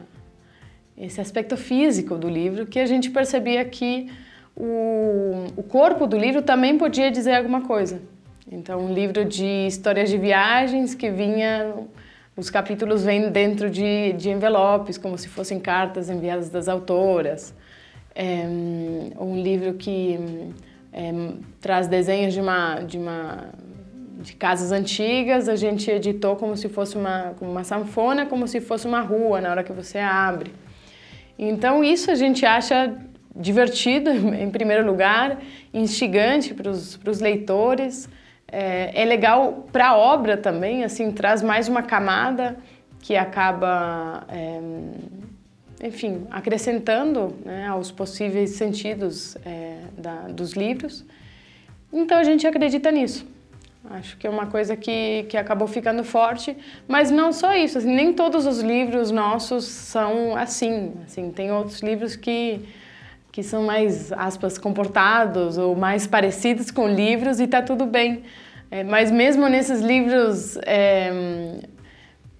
esse 0.98 1.20
aspecto 1.20 1.58
físico 1.58 2.16
do 2.16 2.30
livro, 2.30 2.66
que 2.66 2.80
a 2.80 2.86
gente 2.86 3.10
percebia 3.10 3.66
que 3.66 4.10
o, 4.56 5.48
o 5.56 5.64
corpo 5.64 6.08
do 6.08 6.18
livro 6.18 6.42
também 6.42 6.78
podia 6.78 7.12
dizer 7.12 7.36
alguma 7.36 7.62
coisa. 7.62 8.02
Então, 8.52 8.80
um 8.80 8.94
livro 8.94 9.26
de 9.26 9.68
histórias 9.68 10.10
de 10.10 10.18
viagens 10.18 10.96
que 10.96 11.12
vinha, 11.12 11.74
os 12.38 12.52
capítulos 12.52 13.04
vêm 13.04 13.32
dentro 13.32 13.68
de, 13.68 14.14
de 14.14 14.30
envelopes, 14.30 14.98
como 14.98 15.18
se 15.18 15.28
fossem 15.28 15.60
cartas 15.60 16.08
enviadas 16.08 16.50
das 16.50 16.70
autoras. 16.70 17.54
É, 18.14 18.46
um 19.20 19.42
livro 19.42 19.74
que 19.74 20.20
é, 20.94 21.12
traz 21.60 21.88
desenhos 21.88 22.36
de 22.36 22.40
uma, 22.40 22.76
de 22.82 22.98
uma 23.00 23.50
de 24.20 24.36
casas 24.36 24.72
antigas, 24.72 25.50
a 25.50 25.56
gente 25.56 25.90
editou 25.90 26.36
como 26.36 26.56
se 26.56 26.70
fosse 26.70 26.96
uma, 26.96 27.36
uma 27.42 27.64
sanfona, 27.64 28.26
como 28.26 28.48
se 28.48 28.60
fosse 28.62 28.88
uma 28.88 29.02
rua 29.02 29.42
na 29.42 29.50
hora 29.50 29.64
que 29.64 29.72
você 29.72 29.98
abre. 29.98 30.52
Então, 31.38 31.84
isso 31.84 32.10
a 32.12 32.16
gente 32.16 32.46
acha 32.46 32.96
divertido, 33.36 34.10
em 34.36 34.50
primeiro 34.50 34.86
lugar, 34.86 35.40
instigante 35.74 36.54
para 36.54 36.70
os 36.70 37.20
leitores. 37.20 38.10
É, 38.50 39.02
é 39.02 39.06
legal 39.06 39.68
para 39.72 39.90
a 39.90 39.98
obra 39.98 40.38
também, 40.38 40.84
assim, 40.84 41.12
traz 41.12 41.42
mais 41.42 41.68
uma 41.68 41.84
camada 41.84 42.58
que 43.02 43.16
acaba, 43.16 44.24
é, 44.30 44.60
enfim, 45.86 46.26
acrescentando 46.32 47.36
né, 47.46 47.68
aos 47.68 47.92
possíveis 47.92 48.52
sentidos 48.52 49.36
é, 49.46 49.80
da, 49.98 50.28
dos 50.30 50.54
livros. 50.54 51.06
Então 51.92 52.18
a 52.18 52.24
gente 52.24 52.48
acredita 52.48 52.92
nisso. 52.92 53.26
Acho 53.90 54.18
que 54.18 54.28
é 54.28 54.30
uma 54.30 54.48
coisa 54.48 54.76
que, 54.76 55.26
que 55.30 55.38
acabou 55.38 55.68
ficando 55.68 56.04
forte, 56.04 56.58
mas 56.88 57.10
não 57.10 57.32
só 57.32 57.56
isso, 57.56 57.78
assim, 57.78 57.94
nem 57.94 58.12
todos 58.12 58.46
os 58.46 58.60
livros 58.60 59.12
nossos 59.12 59.64
são 59.64 60.36
assim. 60.36 60.94
assim 61.06 61.32
tem 61.32 61.52
outros 61.52 61.82
livros 61.82 62.16
que 62.16 62.68
que 63.38 63.44
são 63.44 63.62
mais, 63.62 64.12
aspas, 64.14 64.58
comportados 64.58 65.60
ou 65.60 65.76
mais 65.76 66.08
parecidos 66.08 66.72
com 66.72 66.88
livros 66.88 67.40
e 67.40 67.44
está 67.44 67.62
tudo 67.62 67.86
bem. 67.86 68.24
É, 68.72 68.84
mas 68.84 69.12
mesmo 69.12 69.48
nesses 69.48 69.80
livros 69.80 70.58
é, 70.66 71.60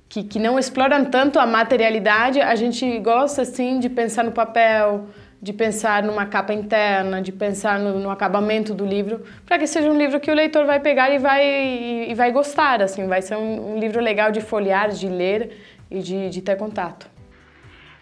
que, 0.10 0.24
que 0.24 0.40
não 0.40 0.58
exploram 0.58 1.06
tanto 1.06 1.38
a 1.38 1.46
materialidade, 1.46 2.42
a 2.42 2.56
gente 2.56 2.98
gosta, 2.98 3.46
sim, 3.46 3.78
de 3.78 3.90
pensar 3.90 4.24
no 4.24 4.32
papel, 4.32 5.06
de 5.40 5.54
pensar 5.54 6.02
numa 6.02 6.26
capa 6.26 6.52
interna, 6.52 7.22
de 7.22 7.32
pensar 7.32 7.80
no, 7.80 8.00
no 8.00 8.10
acabamento 8.10 8.74
do 8.74 8.84
livro, 8.84 9.22
para 9.46 9.60
que 9.60 9.68
seja 9.68 9.92
um 9.92 9.98
livro 10.00 10.20
que 10.20 10.32
o 10.32 10.34
leitor 10.34 10.66
vai 10.66 10.80
pegar 10.80 11.12
e 11.12 11.20
vai, 11.20 11.46
e, 11.46 12.10
e 12.10 12.16
vai 12.16 12.32
gostar, 12.32 12.82
assim, 12.82 13.06
vai 13.06 13.22
ser 13.22 13.36
um, 13.36 13.76
um, 13.76 13.80
livro 13.80 14.02
legal 14.02 14.32
de 14.32 14.42
folhear, 14.42 14.90
de 14.90 15.08
ler 15.08 15.60
e 15.92 16.00
de, 16.00 16.32
de 16.32 16.42
ter 16.42 16.56
contato. 16.56 17.08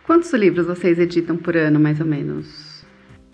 Quantos 0.06 0.32
livros 0.32 0.66
vocês 0.66 0.98
editam 0.98 1.36
por 1.36 1.58
ano, 1.58 1.78
mais 1.78 2.00
ou 2.00 2.06
menos? 2.06 2.75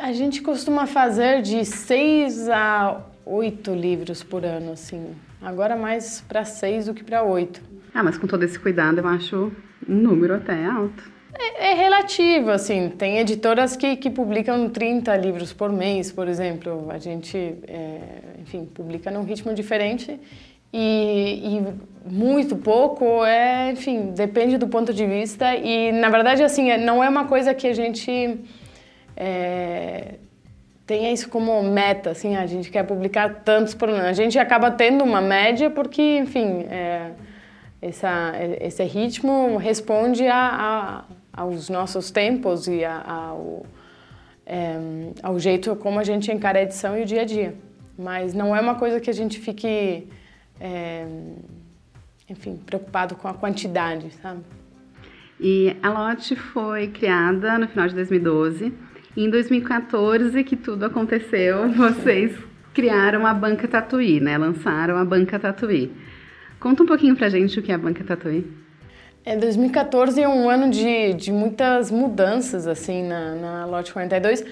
A 0.01 0.11
gente 0.13 0.41
costuma 0.41 0.87
fazer 0.87 1.43
de 1.43 1.63
seis 1.63 2.49
a 2.49 3.01
oito 3.23 3.71
livros 3.71 4.23
por 4.23 4.43
ano, 4.43 4.71
assim. 4.71 5.15
Agora 5.39 5.75
mais 5.75 6.21
para 6.27 6.43
seis 6.43 6.87
do 6.87 6.93
que 6.95 7.03
para 7.03 7.21
oito. 7.21 7.61
Ah, 7.93 8.03
mas 8.03 8.17
com 8.17 8.25
todo 8.25 8.41
esse 8.41 8.57
cuidado, 8.57 8.97
eu 8.97 9.07
acho 9.07 9.51
um 9.87 9.93
número 9.93 10.33
até 10.33 10.65
alto. 10.65 11.11
É, 11.37 11.69
é, 11.69 11.73
relativo, 11.75 12.49
assim. 12.49 12.89
Tem 12.89 13.19
editoras 13.19 13.75
que, 13.75 13.95
que 13.95 14.09
publicam 14.09 14.67
30 14.69 15.15
livros 15.17 15.53
por 15.53 15.71
mês, 15.71 16.11
por 16.11 16.27
exemplo. 16.27 16.87
A 16.89 16.97
gente, 16.97 17.37
é, 17.67 17.99
enfim, 18.41 18.65
publica 18.65 19.11
num 19.11 19.23
ritmo 19.23 19.53
diferente 19.53 20.19
e, 20.73 21.59
e, 21.59 22.11
muito 22.11 22.55
pouco 22.55 23.23
é, 23.23 23.71
enfim, 23.71 24.13
depende 24.15 24.57
do 24.57 24.67
ponto 24.67 24.91
de 24.91 25.05
vista. 25.05 25.55
E, 25.55 25.91
na 25.91 26.09
verdade, 26.09 26.41
assim, 26.41 26.71
é, 26.71 26.77
não 26.79 27.03
é 27.03 27.07
uma 27.09 27.25
coisa 27.25 27.53
que 27.53 27.67
a 27.67 27.73
gente 27.73 28.39
é, 29.15 30.15
tenha 30.85 31.11
isso 31.11 31.29
como 31.29 31.61
meta, 31.63 32.11
assim, 32.11 32.35
a 32.35 32.45
gente 32.45 32.69
quer 32.69 32.83
publicar 32.83 33.43
tantos 33.43 33.73
por 33.73 33.89
ano. 33.89 34.05
A 34.05 34.13
gente 34.13 34.37
acaba 34.37 34.71
tendo 34.71 35.03
uma 35.03 35.21
média 35.21 35.69
porque, 35.69 36.17
enfim, 36.17 36.65
é, 36.69 37.11
essa, 37.81 38.33
esse 38.59 38.83
ritmo 38.83 39.57
responde 39.57 40.27
a, 40.27 40.35
a 40.37 41.03
aos 41.33 41.69
nossos 41.69 42.11
tempos 42.11 42.67
e 42.67 42.83
a, 42.83 43.01
ao, 43.07 43.65
é, 44.45 44.75
ao 45.23 45.39
jeito 45.39 45.75
como 45.75 45.99
a 45.99 46.03
gente 46.03 46.31
encara 46.31 46.59
a 46.59 46.63
edição 46.63 46.97
e 46.97 47.03
o 47.03 47.05
dia 47.05 47.21
a 47.21 47.25
dia. 47.25 47.55
Mas 47.97 48.33
não 48.33 48.55
é 48.55 48.59
uma 48.59 48.75
coisa 48.75 48.99
que 48.99 49.09
a 49.09 49.13
gente 49.13 49.39
fique, 49.39 50.07
é, 50.59 51.05
enfim, 52.29 52.57
preocupado 52.65 53.15
com 53.15 53.27
a 53.27 53.33
quantidade, 53.33 54.11
sabe? 54.21 54.41
E 55.39 55.75
a 55.81 55.89
Lotte 55.89 56.35
foi 56.35 56.87
criada 56.87 57.57
no 57.57 57.67
final 57.67 57.87
de 57.87 57.95
2012. 57.95 58.73
Em 59.15 59.29
2014, 59.29 60.41
que 60.45 60.55
tudo 60.55 60.85
aconteceu, 60.85 61.69
vocês 61.75 62.33
criaram 62.73 63.27
a 63.27 63.33
Banca 63.33 63.67
Tatuí, 63.67 64.21
né? 64.21 64.37
Lançaram 64.37 64.95
a 64.95 65.03
Banca 65.03 65.37
Tatuí. 65.37 65.91
Conta 66.61 66.83
um 66.83 66.85
pouquinho 66.85 67.15
pra 67.15 67.27
gente 67.27 67.59
o 67.59 67.61
que 67.61 67.73
é 67.73 67.75
a 67.75 67.77
Banca 67.77 68.05
Tatuí. 68.05 68.49
É, 69.25 69.35
2014 69.35 70.21
é 70.21 70.29
um 70.29 70.49
ano 70.49 70.69
de, 70.69 71.13
de 71.13 71.31
muitas 71.31 71.91
mudanças, 71.91 72.65
assim, 72.65 73.03
na, 73.03 73.35
na 73.35 73.65
Lote 73.65 73.91
42. 73.91 74.45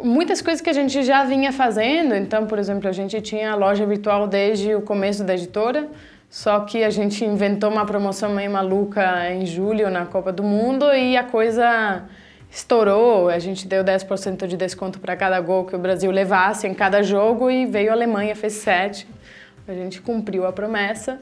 Muitas 0.00 0.40
coisas 0.40 0.60
que 0.60 0.70
a 0.70 0.72
gente 0.72 1.02
já 1.02 1.24
vinha 1.24 1.52
fazendo, 1.52 2.14
então, 2.14 2.46
por 2.46 2.58
exemplo, 2.58 2.88
a 2.88 2.92
gente 2.92 3.20
tinha 3.20 3.50
a 3.50 3.56
loja 3.56 3.84
virtual 3.84 4.28
desde 4.28 4.76
o 4.76 4.80
começo 4.80 5.24
da 5.24 5.34
editora, 5.34 5.88
só 6.30 6.60
que 6.60 6.84
a 6.84 6.90
gente 6.90 7.24
inventou 7.24 7.68
uma 7.68 7.84
promoção 7.84 8.32
meio 8.32 8.52
maluca 8.52 9.28
em 9.32 9.44
julho 9.44 9.90
na 9.90 10.06
Copa 10.06 10.32
do 10.32 10.44
Mundo 10.44 10.86
e 10.94 11.16
a 11.16 11.24
coisa 11.24 12.04
estourou. 12.50 13.28
A 13.28 13.38
gente 13.38 13.66
deu 13.66 13.84
10% 13.84 14.46
de 14.46 14.56
desconto 14.56 14.98
para 14.98 15.16
cada 15.16 15.40
gol 15.40 15.64
que 15.64 15.76
o 15.76 15.78
Brasil 15.78 16.10
levasse 16.10 16.66
em 16.66 16.74
cada 16.74 17.02
jogo 17.02 17.50
e 17.50 17.66
veio 17.66 17.90
a 17.90 17.92
Alemanha, 17.92 18.34
fez 18.34 18.54
7. 18.54 19.06
A 19.66 19.72
gente 19.72 20.00
cumpriu 20.00 20.46
a 20.46 20.52
promessa. 20.52 21.20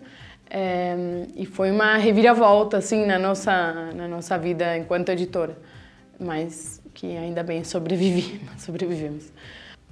É, 0.48 0.94
e 1.34 1.44
foi 1.44 1.72
uma 1.72 1.96
reviravolta 1.96 2.76
assim 2.76 3.04
na 3.04 3.18
nossa 3.18 3.90
na 3.96 4.06
nossa 4.06 4.38
vida 4.38 4.78
enquanto 4.78 5.08
editora, 5.08 5.58
mas 6.20 6.80
que 6.94 7.16
ainda 7.16 7.42
bem 7.42 7.64
sobrevivi, 7.64 8.40
sobrevivemos. 8.56 9.32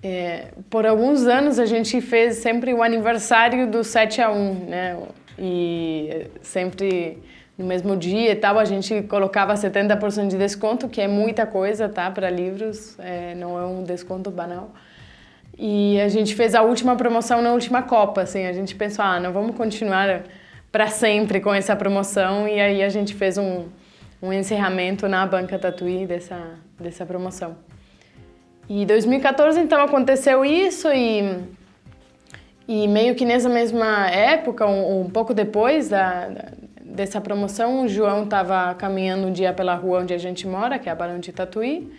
É, 0.01 0.53
por 0.71 0.87
alguns 0.87 1.27
anos 1.27 1.59
a 1.59 1.67
gente 1.67 2.01
fez 2.01 2.37
sempre 2.37 2.73
o 2.73 2.83
aniversário 2.83 3.69
do 3.69 3.83
7 3.83 4.21
a 4.21 4.31
1, 4.31 4.55
né? 4.67 5.03
E 5.37 6.29
sempre 6.41 7.19
no 7.57 7.65
mesmo 7.65 7.97
dia 7.97 8.33
e 8.33 8.37
tal, 8.37 8.59
a 8.59 8.65
gente 8.65 9.03
colocava 9.03 9.55
70% 9.55 10.29
de 10.29 10.37
desconto, 10.37 10.89
que 10.89 11.01
é 11.01 11.07
muita 11.07 11.47
coisa, 11.47 11.89
tá? 11.89 12.11
Para 12.11 12.29
livros, 12.29 12.99
é, 12.99 13.35
não 13.35 13.59
é 13.59 13.65
um 13.65 13.85
desconto 13.85 14.31
banal. 14.31 14.73
E 15.57 16.01
a 16.01 16.09
gente 16.09 16.35
fez 16.35 16.55
a 16.55 16.63
última 16.63 16.97
promoção 16.97 17.41
na 17.41 17.53
última 17.53 17.83
Copa, 17.83 18.23
assim, 18.23 18.47
a 18.47 18.53
gente 18.53 18.75
pensou, 18.75 19.05
ah, 19.05 19.21
não 19.21 19.33
vamos 19.33 19.57
continuar 19.57 20.25
para 20.73 20.89
sempre 20.89 21.41
com 21.41 21.55
essa 21.55 21.77
promoção 21.77 22.49
e 22.49 22.61
aí 22.61 22.83
a 22.83 22.89
gente 22.89 23.15
fez 23.15 23.39
um, 23.39 23.67
um 24.21 24.33
encerramento 24.33 25.07
na 25.07 25.25
banca 25.25 25.57
Tatuí 25.57 26.05
dessa, 26.05 26.59
dessa 26.81 27.07
promoção. 27.07 27.57
E 28.69 28.85
2014 28.85 29.61
então 29.61 29.81
aconteceu 29.81 30.45
isso 30.45 30.89
e, 30.93 31.39
e 32.67 32.89
meio 32.89 33.15
que 33.15 33.25
nessa 33.25 33.49
mesma 33.49 34.11
época, 34.11 34.67
um, 34.67 35.03
um 35.03 35.11
pouco 35.11 35.33
depois 35.33 35.91
da, 35.91 36.29
dessa 36.95 37.21
promoção, 37.21 37.83
o 37.83 37.89
João 37.89 38.25
estava 38.25 38.75
caminhando 38.75 39.27
um 39.27 39.33
dia 39.33 39.53
pela 39.53 39.75
rua 39.75 40.01
onde 40.01 40.15
a 40.15 40.19
gente 40.19 40.47
mora, 40.47 40.79
que 40.79 40.89
é 40.89 40.93
a 40.93 40.95
Barão 40.95 41.19
de 41.19 41.33
Tatuí, 41.33 41.93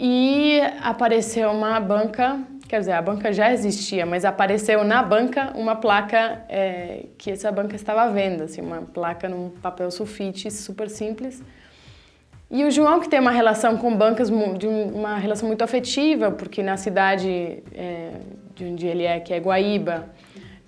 e 0.00 0.60
apareceu 0.82 1.50
uma 1.50 1.78
banca 1.78 2.40
Quer 2.68 2.80
dizer, 2.80 2.92
a 2.92 3.00
banca 3.00 3.32
já 3.32 3.50
existia, 3.50 4.04
mas 4.04 4.26
apareceu 4.26 4.84
na 4.84 5.02
banca 5.02 5.52
uma 5.56 5.74
placa 5.74 6.44
é, 6.50 7.06
que 7.16 7.30
essa 7.30 7.50
banca 7.50 7.74
estava 7.74 8.02
à 8.02 8.08
venda, 8.08 8.44
assim, 8.44 8.60
uma 8.60 8.82
placa 8.82 9.26
num 9.26 9.48
papel 9.48 9.90
sulfite 9.90 10.50
super 10.50 10.90
simples. 10.90 11.42
E 12.50 12.64
o 12.64 12.70
João, 12.70 13.00
que 13.00 13.08
tem 13.08 13.20
uma 13.20 13.30
relação 13.30 13.78
com 13.78 13.96
bancas, 13.96 14.28
de 14.58 14.66
uma 14.66 15.16
relação 15.16 15.48
muito 15.48 15.62
afetiva, 15.64 16.30
porque 16.30 16.62
na 16.62 16.76
cidade 16.76 17.62
é, 17.74 18.12
de 18.54 18.66
onde 18.66 18.86
ele 18.86 19.04
é, 19.04 19.18
que 19.18 19.32
é 19.32 19.38
Guaíba, 19.38 20.10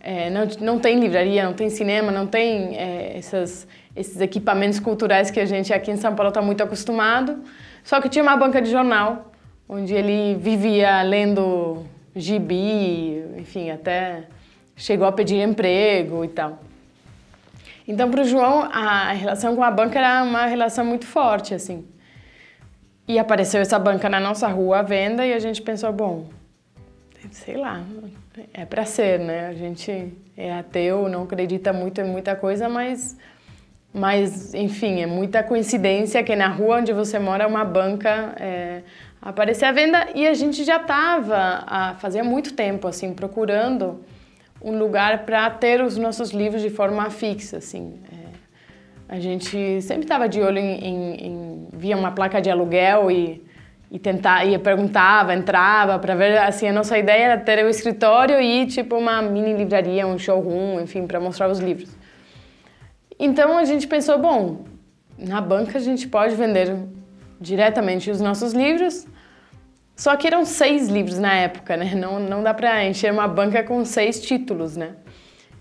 é, 0.01 0.31
não, 0.31 0.47
não 0.61 0.79
tem 0.79 0.99
livraria, 0.99 1.45
não 1.45 1.53
tem 1.53 1.69
cinema, 1.69 2.11
não 2.11 2.27
tem 2.27 2.77
é, 2.77 3.19
essas, 3.19 3.69
esses 3.95 4.21
equipamentos 4.21 4.81
culturais 4.81 5.31
que 5.31 5.39
a 5.39 5.45
gente 5.45 5.73
aqui 5.73 5.91
em 5.91 5.97
São 5.97 6.15
Paulo 6.15 6.31
está 6.31 6.41
muito 6.41 6.63
acostumado. 6.63 7.43
Só 7.85 8.01
que 8.01 8.09
tinha 8.09 8.23
uma 8.23 8.37
banca 8.37 8.61
de 8.63 8.71
jornal 8.71 9.31
onde 9.69 9.95
ele 9.95 10.35
vivia 10.37 11.03
lendo 11.03 11.85
gibi, 12.17 13.25
enfim, 13.39 13.71
até 13.71 14.25
chegou 14.77 15.07
a 15.07 15.13
pedir 15.13 15.41
emprego 15.41 16.25
e 16.25 16.29
tal. 16.29 16.59
Então, 17.87 18.11
para 18.11 18.23
o 18.23 18.25
João, 18.25 18.69
a 18.73 19.13
relação 19.13 19.55
com 19.55 19.63
a 19.63 19.71
banca 19.71 19.99
era 19.99 20.23
uma 20.23 20.47
relação 20.47 20.85
muito 20.85 21.07
forte, 21.07 21.55
assim. 21.55 21.87
E 23.07 23.19
apareceu 23.19 23.61
essa 23.61 23.79
banca 23.79 24.09
na 24.09 24.21
nossa 24.21 24.49
rua 24.49 24.79
à 24.79 24.83
venda 24.83 25.27
e 25.27 25.33
a 25.33 25.39
gente 25.39 25.61
pensou, 25.61 25.93
bom, 25.93 26.29
sei 27.33 27.57
lá, 27.57 27.83
é 28.55 28.65
para 28.65 28.85
ser, 28.85 29.19
né? 29.19 29.49
A 29.49 29.55
gente 29.55 30.13
é 30.37 30.53
ateu, 30.53 31.09
não 31.09 31.25
acredita 31.25 31.73
muito 31.73 32.01
em 32.01 32.05
muita 32.05 32.37
coisa, 32.37 32.69
mas, 32.69 33.17
mas 33.93 34.55
enfim, 34.55 35.01
é 35.01 35.07
muita 35.07 35.43
coincidência 35.43 36.23
que 36.23 36.35
na 36.37 36.49
rua 36.49 36.79
onde 36.79 36.93
você 36.93 37.19
mora 37.19 37.47
uma 37.47 37.65
banca 37.65 38.35
é, 38.39 38.83
aparecer 39.21 39.67
à 39.67 39.73
venda 39.73 40.09
e 40.15 40.27
a 40.27 40.35
gente 40.35 40.65
já 40.65 40.77
estava, 40.77 41.97
fazia 41.99 42.25
muito 42.25 42.55
tempo, 42.55 42.87
assim, 42.89 43.13
procurando 43.13 44.03
um 44.63 44.79
lugar 44.79 45.25
para 45.25 45.49
ter 45.51 45.83
os 45.83 45.97
nossos 45.97 46.31
livros 46.31 46.63
de 46.63 46.71
forma 46.71 47.09
fixa, 47.11 47.59
assim. 47.59 47.99
É, 48.13 49.15
a 49.17 49.19
gente 49.19 49.83
sempre 49.83 50.05
estava 50.05 50.29
de 50.29 50.41
olho 50.41 50.59
em, 50.59 50.85
em, 50.85 51.27
em, 51.27 51.69
via 51.73 51.97
uma 51.97 52.13
placa 52.13 52.41
de 52.41 52.49
aluguel 52.49 53.11
e 53.11 53.43
e 53.91 53.99
tentar 53.99 54.45
e 54.47 54.57
perguntava, 54.59 55.35
entrava 55.35 55.99
para 55.99 56.15
ver 56.15 56.39
assim 56.39 56.69
a 56.69 56.73
nossa 56.73 56.97
ideia 56.97 57.25
era 57.25 57.39
ter 57.39 57.65
o 57.65 57.69
escritório 57.69 58.41
e 58.41 58.67
tipo 58.67 58.97
uma 58.97 59.21
mini 59.21 59.53
livraria, 59.55 60.07
um 60.07 60.19
showroom, 60.19 60.81
enfim, 60.81 61.07
para 61.07 61.19
mostrar 61.19 61.51
os 61.51 61.59
livros. 61.59 61.91
Então 63.19 63.59
a 63.59 63.65
gente 63.65 63.87
pensou, 63.87 64.19
bom, 64.19 64.65
na 65.19 65.41
banca 65.41 65.79
a 65.79 65.81
gente 65.81 66.09
pode 66.09 66.35
vender 66.35 66.75
diretamente 67.41 68.11
os 68.11 68.21
nossos 68.21 68.53
livros. 68.53 69.07
Só 69.97 70.17
que 70.17 70.27
eram 70.27 70.47
seis 70.47 70.89
livros 70.89 71.19
na 71.19 71.35
época, 71.35 71.77
né? 71.77 71.95
Não, 71.95 72.19
não 72.19 72.43
dá 72.43 72.55
para 72.55 72.87
encher 72.87 73.13
uma 73.13 73.29
banca 73.29 73.63
com 73.63 73.85
seis 73.85 74.19
títulos, 74.23 74.75
né? 74.75 74.93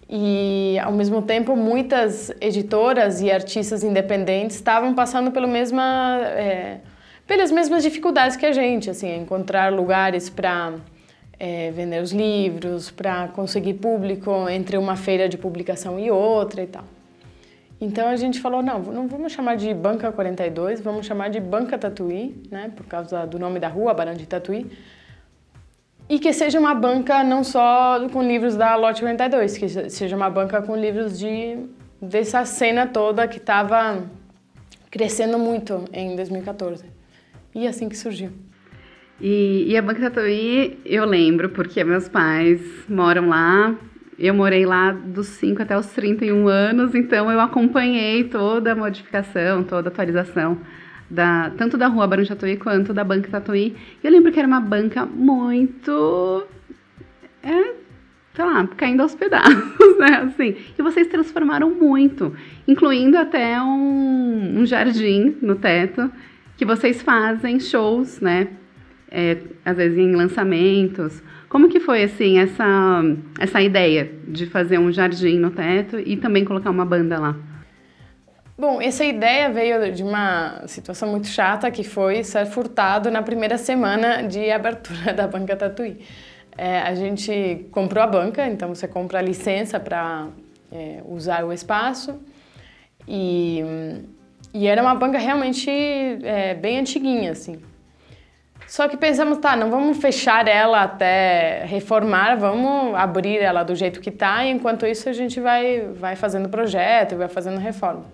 E, 0.10 0.80
ao 0.82 0.94
mesmo 0.94 1.22
tempo, 1.22 1.56
muitas 1.56 2.32
editoras 2.42 3.22
e 3.22 3.30
artistas 3.30 3.84
independentes 3.84 4.56
estavam 4.56 4.96
passando 4.96 5.30
pelo 5.30 5.48
mesma, 5.48 6.20
é, 6.24 6.78
pelas 7.30 7.52
mesmas 7.52 7.84
dificuldades 7.84 8.36
que 8.36 8.44
a 8.44 8.52
gente, 8.52 8.90
assim, 8.90 9.16
encontrar 9.16 9.72
lugares 9.72 10.32
para 10.32 10.74
é, 11.40 11.70
vender 11.70 12.02
os 12.02 12.12
livros, 12.12 12.90
para 12.90 13.28
conseguir 13.28 13.76
público 13.76 14.50
entre 14.50 14.80
uma 14.80 14.96
feira 14.96 15.30
de 15.30 15.38
publicação 15.38 16.00
e 16.00 16.10
outra 16.10 16.64
e 16.64 16.66
tal. 16.66 16.84
Então 17.80 18.08
a 18.08 18.16
gente 18.16 18.42
falou, 18.42 18.64
não, 18.64 18.80
não 18.80 19.08
vamos 19.08 19.32
chamar 19.32 19.58
de 19.58 19.72
Banca 19.76 20.12
42, 20.12 20.82
vamos 20.82 21.06
chamar 21.06 21.30
de 21.30 21.40
Banca 21.40 21.78
Tatuí, 21.78 22.36
né, 22.50 22.72
por 22.76 22.88
causa 22.88 23.28
do 23.28 23.38
nome 23.38 23.60
da 23.60 23.68
rua, 23.68 23.94
Barão 23.94 24.16
de 24.16 24.26
Tatuí. 24.26 24.66
E 26.10 26.18
que 26.18 26.34
seja 26.34 26.60
uma 26.60 26.74
banca 26.74 27.24
não 27.24 27.44
só 27.44 28.10
com 28.12 28.24
livros 28.24 28.56
da 28.56 28.76
Lote 28.76 29.02
42, 29.02 29.56
que 29.56 29.70
seja 29.70 30.16
uma 30.16 30.32
banca 30.32 30.64
com 30.64 30.76
livros 30.76 31.20
de 31.20 31.60
dessa 32.02 32.44
cena 32.44 32.88
toda 32.88 33.28
que 33.28 33.38
estava 33.38 34.04
crescendo 34.90 35.38
muito 35.38 35.86
em 35.94 36.16
2014. 36.16 36.99
E 37.53 37.68
assim 37.68 37.89
que 37.89 37.98
surgiu. 37.98 38.32
E, 39.22 39.65
e 39.68 39.77
a 39.77 39.82
Banca 39.82 40.10
Tatuí, 40.10 40.79
eu 40.86 41.06
lembro, 41.06 41.50
porque 41.50 41.84
meus 41.84 42.08
pais 42.08 42.62
moram 42.88 43.27
lá, 43.27 43.75
eu 44.18 44.34
morei 44.34 44.65
lá 44.65 44.91
dos 44.91 45.27
5 45.27 45.62
até 45.62 45.77
os 45.77 45.88
31 45.88 46.48
anos, 46.48 46.96
então 46.96 47.32
eu 47.32 47.39
acompanhei 47.39 48.24
toda 48.25 48.72
a 48.72 48.75
modificação, 48.75 49.63
toda 49.63 49.89
a 49.89 49.91
atualização, 49.91 50.58
da, 51.10 51.51
tanto 51.58 51.77
da 51.77 51.88
rua 51.88 52.08
Barão 52.08 52.25
Tatuí 52.25 52.56
quanto 52.56 52.94
da 52.94 53.03
Banca 53.03 53.29
Tatuí. 53.29 53.75
Eu 54.03 54.12
lembro 54.12 54.32
que 54.32 54.39
era 54.39 54.48
uma 54.48 54.62
banca 54.62 55.06
muito. 55.06 56.46
É, 57.41 57.74
sei 58.34 58.46
lá, 58.46 58.68
caindo 58.77 59.01
aos 59.01 59.15
pedaços, 59.15 59.98
né? 60.00 60.18
Assim. 60.24 60.56
E 60.77 60.82
vocês 60.82 61.08
transformaram 61.08 61.72
muito, 61.72 62.36
incluindo 62.68 63.18
até 63.18 63.60
um, 63.62 64.60
um 64.60 64.65
jardim 64.65 65.38
no 65.41 65.56
teto, 65.56 66.12
que 66.60 66.66
vocês 66.66 67.01
fazem 67.01 67.58
shows, 67.58 68.20
né? 68.20 68.50
É, 69.10 69.38
às 69.63 69.78
vezes 69.78 69.98
em 69.98 70.13
lançamentos. 70.13 71.24
Como 71.48 71.70
que 71.70 71.80
foi, 71.80 72.04
assim, 72.04 72.38
essa, 72.38 73.01
essa 73.39 73.62
ideia 73.62 74.12
de 74.28 74.46
fazer 74.46 74.78
um 74.78 74.92
jardim 74.92 75.39
no 75.39 75.51
teto 75.51 75.98
e 75.98 76.18
também 76.18 76.44
colocar 76.44 76.70
uma 76.70 76.84
banda 76.84 77.18
lá? 77.18 77.36
Bom, 78.58 78.82
essa 78.82 79.06
ideia 79.06 79.50
veio 79.50 79.94
de 79.94 80.04
uma 80.04 80.68
situação 80.68 81.10
muito 81.10 81.28
chata 81.28 81.72
que 81.72 81.82
foi 81.82 82.25
ser 82.25 82.46
furtado 82.46 83.10
na 83.10 83.24
primeira 83.24 83.58
semana 83.58 84.22
de 84.24 84.51
abertura 84.51 85.13
da 85.16 85.28
Banca 85.28 85.56
Tatuí. 85.56 85.98
É, 86.58 86.80
a 86.82 86.94
gente 86.94 87.68
comprou 87.72 88.04
a 88.04 88.08
banca, 88.08 88.46
então 88.46 88.75
você 88.75 88.86
compra 88.86 89.20
a 89.20 89.22
licença 89.22 89.80
para 89.80 90.28
é, 90.70 91.01
usar 91.08 91.46
o 91.46 91.54
espaço 91.54 92.20
e, 93.08 93.63
e 94.53 94.68
era 94.68 94.82
uma 94.82 94.96
banca 94.96 95.18
realmente 95.18 95.70
é, 95.70 96.53
bem 96.53 96.79
antiguinha, 96.79 97.32
assim. 97.32 97.62
Só 98.68 98.88
que 98.88 98.96
pensamos, 98.96 99.39
tá, 99.39 99.56
não 99.56 99.72
vamos 99.72 99.98
fechar 99.98 100.48
ela 100.48 100.84
até 100.84 101.65
reformar, 101.65 102.36
vamos 102.36 102.94
abrir 102.96 103.38
ela 103.39 103.63
do 103.63 103.74
jeito 103.74 104.00
que 104.00 104.12
tá, 104.12 104.46
e 104.46 104.51
enquanto 104.51 104.86
isso 104.86 105.10
a 105.10 105.13
gente 105.13 105.39
vai, 105.39 105.82
vai 105.96 106.15
fazendo 106.15 106.48
projeto, 106.50 107.18
vai 107.18 107.27
fazendo 107.27 107.58
reforma. 107.58 108.06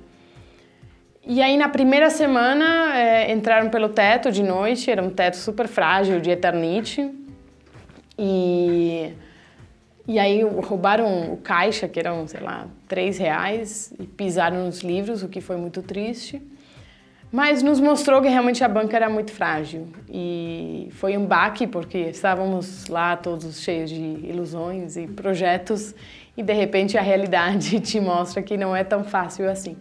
E 1.27 1.41
aí 1.41 1.57
na 1.57 1.67
primeira 1.67 2.09
semana 2.09 2.97
é, 2.97 3.33
entraram 3.33 3.69
pelo 3.69 3.89
teto 3.89 4.31
de 4.31 4.43
noite, 4.43 4.89
era 4.89 5.03
um 5.03 5.09
teto 5.09 5.35
super 5.35 5.67
frágil 5.67 6.21
de 6.21 6.29
eternite, 6.29 7.11
e, 8.17 9.11
e 10.07 10.19
aí 10.19 10.43
roubaram 10.43 11.33
o 11.33 11.37
caixa, 11.37 11.87
que 11.87 11.99
eram, 11.99 12.27
sei 12.27 12.39
lá, 12.39 12.67
três 12.87 13.17
reais, 13.17 13.93
e 13.99 14.05
pisaram 14.05 14.65
nos 14.65 14.81
livros, 14.81 15.23
o 15.23 15.29
que 15.29 15.41
foi 15.41 15.57
muito 15.57 15.81
triste. 15.81 16.41
Mas 17.31 17.61
nos 17.61 17.79
mostrou 17.79 18.21
que 18.21 18.29
realmente 18.29 18.63
a 18.63 18.67
banca 18.67 18.95
era 18.95 19.09
muito 19.09 19.31
frágil 19.31 19.87
e 20.09 20.87
foi 20.91 21.17
um 21.17 21.25
baque 21.25 21.67
porque 21.67 21.97
estávamos 21.97 22.87
lá 22.87 23.17
todos 23.17 23.59
cheios 23.59 23.89
de 23.89 24.01
ilusões 24.01 24.95
e 24.95 25.05
projetos 25.05 25.93
e 26.37 26.41
de 26.41 26.53
repente 26.53 26.97
a 26.97 27.01
realidade 27.01 27.79
te 27.81 27.99
mostra 27.99 28.41
que 28.41 28.55
não 28.55 28.73
é 28.73 28.85
tão 28.85 29.03
fácil 29.03 29.49
assim. 29.49 29.75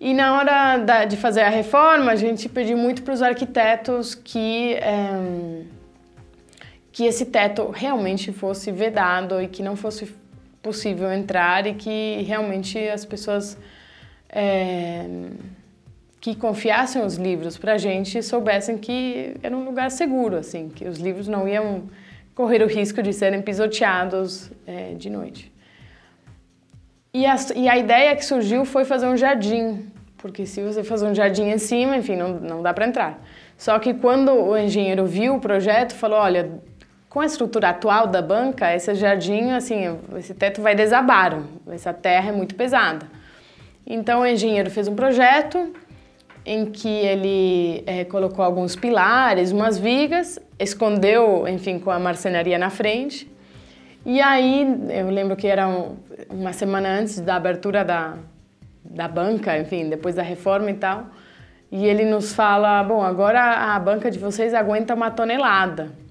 E 0.00 0.12
na 0.12 0.36
hora 0.36 0.78
da, 0.78 1.04
de 1.04 1.16
fazer 1.16 1.42
a 1.42 1.48
reforma, 1.48 2.12
a 2.12 2.16
gente 2.16 2.48
pediu 2.48 2.76
muito 2.76 3.02
para 3.02 3.14
os 3.14 3.22
arquitetos 3.22 4.14
que, 4.14 4.74
é, 4.74 5.62
que 6.96 7.04
esse 7.04 7.26
teto 7.26 7.68
realmente 7.68 8.32
fosse 8.32 8.72
vedado 8.72 9.38
e 9.42 9.48
que 9.48 9.62
não 9.62 9.76
fosse 9.76 10.10
possível 10.62 11.12
entrar 11.12 11.66
e 11.66 11.74
que 11.74 12.22
realmente 12.26 12.78
as 12.88 13.04
pessoas 13.04 13.58
é, 14.30 15.04
que 16.18 16.34
confiassem 16.34 17.04
os 17.04 17.16
livros 17.16 17.58
para 17.58 17.74
a 17.74 17.76
gente 17.76 18.22
soubessem 18.22 18.78
que 18.78 19.34
era 19.42 19.54
um 19.54 19.62
lugar 19.62 19.90
seguro, 19.90 20.36
assim, 20.36 20.70
que 20.70 20.88
os 20.88 20.96
livros 20.96 21.28
não 21.28 21.46
iam 21.46 21.82
correr 22.34 22.62
o 22.62 22.66
risco 22.66 23.02
de 23.02 23.12
serem 23.12 23.42
pisoteados 23.42 24.50
é, 24.66 24.94
de 24.94 25.10
noite. 25.10 25.52
E 27.12 27.26
a, 27.26 27.36
e 27.54 27.68
a 27.68 27.76
ideia 27.76 28.16
que 28.16 28.24
surgiu 28.24 28.64
foi 28.64 28.86
fazer 28.86 29.06
um 29.06 29.18
jardim, 29.18 29.84
porque 30.16 30.46
se 30.46 30.62
você 30.62 30.82
fazer 30.82 31.04
um 31.04 31.14
jardim 31.14 31.50
em 31.50 31.58
cima, 31.58 31.94
enfim, 31.94 32.16
não, 32.16 32.40
não 32.40 32.62
dá 32.62 32.72
para 32.72 32.86
entrar. 32.86 33.22
Só 33.58 33.78
que 33.78 33.92
quando 33.92 34.32
o 34.32 34.56
engenheiro 34.56 35.04
viu 35.04 35.34
o 35.34 35.40
projeto, 35.40 35.94
falou, 35.94 36.20
olha, 36.20 36.50
com 37.16 37.20
a 37.20 37.24
estrutura 37.24 37.70
atual 37.70 38.06
da 38.08 38.20
banca, 38.20 38.74
esse 38.74 38.94
jardim, 38.94 39.52
assim, 39.52 39.98
esse 40.18 40.34
teto 40.34 40.60
vai 40.60 40.74
desabar, 40.74 41.40
essa 41.70 41.90
terra 41.90 42.28
é 42.28 42.32
muito 42.32 42.54
pesada. 42.54 43.06
Então 43.86 44.20
o 44.20 44.26
engenheiro 44.26 44.70
fez 44.70 44.86
um 44.86 44.94
projeto, 44.94 45.72
em 46.44 46.66
que 46.66 46.86
ele 46.86 47.82
é, 47.86 48.04
colocou 48.04 48.44
alguns 48.44 48.76
pilares, 48.76 49.50
umas 49.50 49.78
vigas, 49.78 50.38
escondeu, 50.58 51.48
enfim, 51.48 51.78
com 51.78 51.90
a 51.90 51.98
marcenaria 51.98 52.58
na 52.58 52.68
frente. 52.68 53.26
E 54.04 54.20
aí, 54.20 54.66
eu 54.90 55.08
lembro 55.08 55.36
que 55.36 55.46
era 55.46 55.66
um, 55.66 55.96
uma 56.28 56.52
semana 56.52 57.00
antes 57.00 57.18
da 57.18 57.36
abertura 57.36 57.82
da, 57.82 58.18
da 58.84 59.08
banca, 59.08 59.58
enfim, 59.58 59.88
depois 59.88 60.16
da 60.16 60.22
reforma 60.22 60.70
e 60.70 60.74
tal. 60.74 61.06
E 61.72 61.86
ele 61.86 62.04
nos 62.04 62.34
fala: 62.34 62.82
bom, 62.82 63.02
agora 63.02 63.74
a 63.74 63.78
banca 63.80 64.10
de 64.10 64.18
vocês 64.18 64.52
aguenta 64.52 64.94
uma 64.94 65.10
tonelada. 65.10 66.04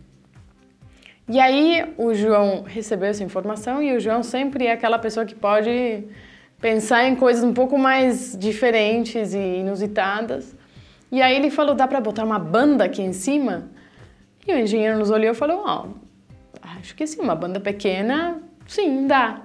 E 1.28 1.40
aí 1.40 1.94
o 1.98 2.14
João 2.14 2.62
recebeu 2.62 3.10
essa 3.10 3.24
informação 3.24 3.82
e 3.82 3.96
o 3.96 4.00
João 4.00 4.22
sempre 4.22 4.68
é 4.68 4.72
aquela 4.72 5.00
pessoa 5.00 5.26
que 5.26 5.34
pode 5.34 6.04
pensar 6.62 7.06
em 7.06 7.16
coisas 7.16 7.44
um 7.44 7.54
pouco 7.54 7.78
mais 7.78 8.38
diferentes 8.38 9.34
e 9.34 9.60
inusitadas. 9.60 10.56
E 11.12 11.22
aí 11.22 11.36
ele 11.36 11.50
falou: 11.50 11.74
dá 11.74 11.88
para 11.88 12.00
botar 12.00 12.24
uma 12.24 12.38
banda 12.38 12.84
aqui 12.84 13.02
em 13.02 13.14
cima? 13.14 13.70
E 14.48 14.54
o 14.54 14.60
engenheiro 14.60 15.00
nos 15.00 15.10
olhou 15.10 15.32
e 15.32 15.36
falou: 15.36 15.64
oh, 15.66 15.88
acho 16.80 16.96
que 16.96 17.08
sim, 17.08 17.22
uma 17.22 17.36
banda 17.36 17.60
pequena, 17.60 18.40
sim, 18.68 19.08
dá. 19.08 19.42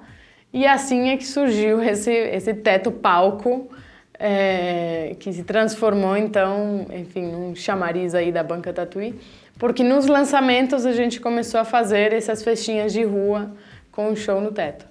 E 0.52 0.66
assim 0.66 1.08
é 1.10 1.16
que 1.16 1.26
surgiu 1.26 1.82
esse, 1.82 2.12
esse 2.12 2.52
teto 2.52 2.90
palco 2.90 3.70
é, 4.18 5.16
que 5.18 5.32
se 5.32 5.44
transformou 5.44 6.14
então, 6.16 6.86
enfim, 6.92 7.22
num 7.22 7.54
chamariz 7.54 8.14
aí 8.14 8.30
da 8.30 8.42
Banca 8.42 8.72
Tatuí, 8.72 9.18
porque 9.60 9.84
nos 9.84 10.06
lançamentos 10.06 10.86
a 10.86 10.92
gente 10.92 11.20
começou 11.20 11.60
a 11.60 11.64
fazer 11.66 12.14
essas 12.14 12.42
festinhas 12.42 12.94
de 12.94 13.04
rua 13.04 13.52
com 13.92 14.10
o 14.10 14.16
show 14.16 14.40
no 14.40 14.50
teto. 14.50 14.86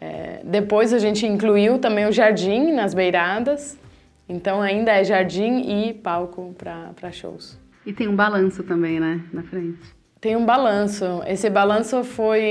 É, 0.00 0.40
depois 0.42 0.92
a 0.92 0.98
gente 0.98 1.24
incluiu 1.24 1.78
também 1.78 2.04
o 2.04 2.10
jardim 2.10 2.72
nas 2.72 2.92
beiradas, 2.92 3.78
então 4.28 4.60
ainda 4.60 4.90
é 4.90 5.04
jardim 5.04 5.60
e 5.60 5.94
palco 5.94 6.52
para 6.58 7.12
shows. 7.12 7.56
E 7.86 7.92
tem 7.92 8.08
um 8.08 8.16
balanço 8.16 8.64
também, 8.64 8.98
né, 8.98 9.20
na 9.32 9.44
frente? 9.44 9.78
Tem 10.20 10.34
um 10.34 10.44
balanço. 10.44 11.22
Esse 11.24 11.48
balanço 11.48 12.02
foi 12.02 12.42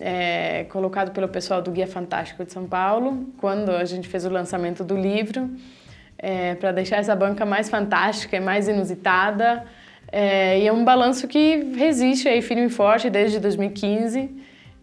é, 0.00 0.66
colocado 0.70 1.12
pelo 1.12 1.28
pessoal 1.28 1.62
do 1.62 1.70
Guia 1.70 1.86
Fantástico 1.86 2.44
de 2.44 2.52
São 2.52 2.66
Paulo, 2.66 3.28
quando 3.38 3.70
a 3.70 3.84
gente 3.84 4.08
fez 4.08 4.26
o 4.26 4.28
lançamento 4.28 4.82
do 4.82 4.96
livro, 4.96 5.48
é, 6.18 6.56
para 6.56 6.72
deixar 6.72 6.96
essa 6.96 7.14
banca 7.14 7.46
mais 7.46 7.70
fantástica 7.70 8.36
e 8.36 8.40
mais 8.40 8.66
inusitada. 8.66 9.64
É, 10.12 10.60
e 10.60 10.66
é 10.66 10.72
um 10.72 10.84
balanço 10.84 11.26
que 11.26 11.56
resiste 11.74 12.28
aí 12.28 12.42
firme 12.42 12.66
e 12.66 12.68
forte 12.68 13.08
desde 13.08 13.40
2015 13.40 14.28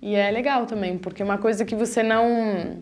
e 0.02 0.16
é 0.16 0.32
legal 0.32 0.66
também, 0.66 0.98
porque 0.98 1.22
é 1.22 1.26
uma 1.26 1.38
coisa 1.38 1.64
que 1.64 1.76
você 1.76 2.02
não 2.02 2.82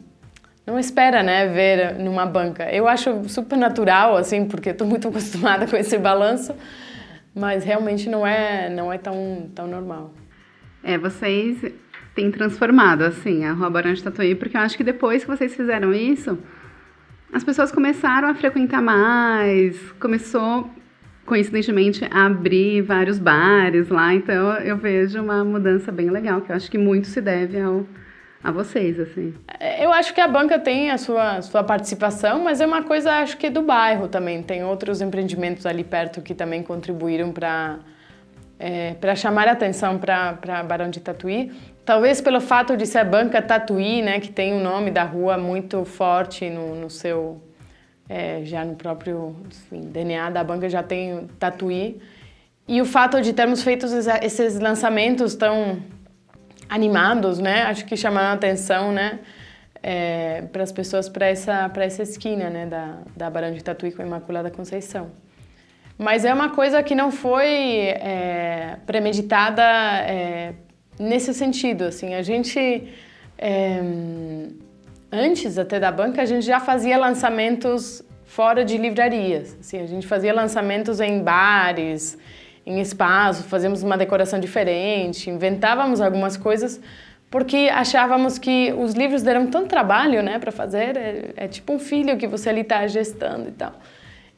não 0.66 0.78
espera, 0.78 1.24
né, 1.24 1.48
ver 1.48 1.98
numa 1.98 2.26
banca. 2.26 2.70
Eu 2.72 2.90
acho 2.90 3.28
super 3.30 3.58
natural, 3.58 4.18
assim, 4.18 4.46
porque 4.46 4.70
estou 4.70 4.86
muito 4.88 5.08
acostumada 5.10 5.66
com 5.68 5.76
esse 5.76 5.98
balanço, 5.98 6.56
mas 7.36 7.64
realmente 7.66 8.10
não 8.10 8.26
é 8.26 8.70
não 8.70 8.94
é 8.94 8.98
tão 8.98 9.50
tão 9.54 9.68
normal. 9.68 10.14
É, 10.84 10.98
vocês 10.98 11.66
têm 12.16 12.32
transformado, 12.32 13.04
assim, 13.04 13.44
a 13.44 13.52
Rua 13.52 13.70
Barão 13.70 13.94
de 13.94 14.02
Tatuí, 14.02 14.36
porque 14.36 14.56
eu 14.56 14.62
acho 14.62 14.78
que 14.78 14.84
depois 14.84 15.24
que 15.24 15.30
vocês 15.30 15.54
fizeram 15.54 15.94
isso, 15.94 16.38
as 17.34 17.44
pessoas 17.44 17.72
começaram 17.72 18.30
a 18.30 18.34
frequentar 18.34 18.82
mais, 18.82 19.78
começou 20.00 20.70
coincidentemente, 21.28 22.08
abrir 22.10 22.82
vários 22.82 23.20
bares 23.20 23.90
lá, 23.90 24.16
então 24.16 24.54
eu 24.60 24.78
vejo 24.78 25.22
uma 25.22 25.44
mudança 25.44 25.92
bem 25.92 26.10
legal, 26.10 26.42
que 26.42 26.52
eu 26.52 26.56
acho 26.56 26.72
que 26.72 26.78
muito 26.78 27.06
se 27.06 27.20
deve 27.20 27.60
ao, 27.60 27.86
a 28.42 28.50
vocês, 28.50 28.98
assim. 28.98 29.34
É, 29.60 29.86
eu 29.86 29.92
acho 29.92 30.14
que 30.14 30.22
a 30.22 30.28
banca 30.28 30.58
tem 30.58 30.90
a 30.90 30.98
sua, 30.98 31.42
sua 31.42 31.64
participação, 31.64 32.46
mas 32.46 32.62
é 32.62 32.66
uma 32.66 32.82
coisa, 32.82 33.12
acho 33.16 33.38
que 33.38 33.50
do 33.50 33.62
bairro 33.62 34.08
também. 34.08 34.42
Tem 34.42 34.64
outros 34.64 35.02
empreendimentos 35.02 35.66
ali 35.66 35.84
perto 35.84 36.22
que 36.22 36.34
também 36.34 36.64
contribuíram 36.64 37.32
para 37.32 37.78
é, 38.60 38.96
para 38.96 39.16
chamar 39.16 39.48
a 39.48 39.52
atenção 39.52 40.00
para 40.00 40.64
Barão 40.64 40.90
de 40.90 41.00
Tatuí. 41.00 41.52
talvez 41.86 42.20
pelo 42.20 42.42
fato 42.42 42.76
de 42.76 42.88
ser 42.88 43.00
a 43.00 43.06
banca 43.06 43.40
Tatuí, 43.40 44.02
né, 44.02 44.20
que 44.20 44.32
tem 44.32 44.54
o 44.54 44.60
nome 44.60 44.90
da 44.90 45.04
rua 45.04 45.38
muito 45.38 45.86
forte 45.86 46.50
no, 46.50 46.74
no 46.74 46.90
seu 46.90 47.40
é, 48.10 48.42
já 48.44 48.64
no 48.64 48.76
próprio 48.76 49.36
enfim, 49.48 49.82
DNA 49.90 50.30
da 50.30 50.44
banca 50.44 50.70
já 50.70 50.82
tem 50.84 51.28
Tatuí 51.40 52.02
e 52.68 52.82
o 52.82 52.86
fato 52.86 53.22
de 53.22 53.34
termos 53.34 53.64
feito 53.64 53.86
esses 54.22 54.60
lançamentos 54.60 55.36
tão 55.36 55.82
animados, 56.70 57.40
né, 57.40 57.64
acho 57.64 57.86
que 57.86 57.96
chamaram 57.96 58.30
a 58.30 58.34
atenção, 58.34 58.92
né, 58.92 59.20
é, 59.82 60.44
para 60.52 60.64
as 60.64 60.72
pessoas 60.72 61.08
para 61.08 61.28
essa 61.28 61.70
para 61.70 61.86
essa 61.86 62.04
esquina, 62.04 62.50
né, 62.50 62.66
da 62.66 63.00
da 63.16 63.30
Barão 63.30 63.54
de 63.54 63.64
Tatuí 63.64 63.92
com 63.92 64.02
a 64.02 64.06
Imaculada 64.06 64.52
Conceição. 64.52 65.12
Mas 65.98 66.26
é 66.26 66.34
uma 66.34 66.50
coisa 66.50 66.84
que 66.84 66.94
não 66.94 67.12
foi 67.12 67.48
é, 67.48 68.78
premeditada 68.86 69.64
é, 69.64 70.54
nesse 71.00 71.34
sentido, 71.34 71.86
assim, 71.86 72.14
a 72.14 72.22
gente 72.22 72.94
é, 73.38 73.82
antes 75.12 75.58
até 75.58 75.80
da 75.80 75.92
banca 75.92 76.22
a 76.22 76.26
gente 76.26 76.46
já 76.46 76.60
fazia 76.60 76.98
lançamentos 76.98 78.04
fora 78.26 78.64
de 78.66 78.78
livrarias, 78.78 79.58
assim, 79.60 79.80
a 79.80 79.86
gente 79.86 80.06
fazia 80.06 80.34
lançamentos 80.34 81.00
em 81.00 81.22
bares, 81.22 82.18
em 82.66 82.80
espaços, 82.82 83.46
fazíamos 83.46 83.84
uma 83.84 83.98
decoração 83.98 84.40
diferente, 84.40 85.30
inventávamos 85.30 86.02
algumas 86.02 86.36
coisas 86.36 86.82
porque 87.30 87.70
achávamos 87.72 88.38
que 88.38 88.74
os 88.78 88.94
livros 88.94 89.22
deram 89.22 89.48
tanto 89.48 89.68
trabalho, 89.68 90.24
né, 90.24 90.40
para 90.40 90.52
fazer, 90.52 90.96
é, 90.96 91.34
é, 91.36 91.48
tipo 91.48 91.74
um 91.74 91.80
filho 91.80 92.18
que 92.18 92.28
você 92.28 92.50
ali 92.50 92.62
está 92.62 92.88
gestando 92.88 93.50
e 93.50 93.52
tal. 93.52 93.74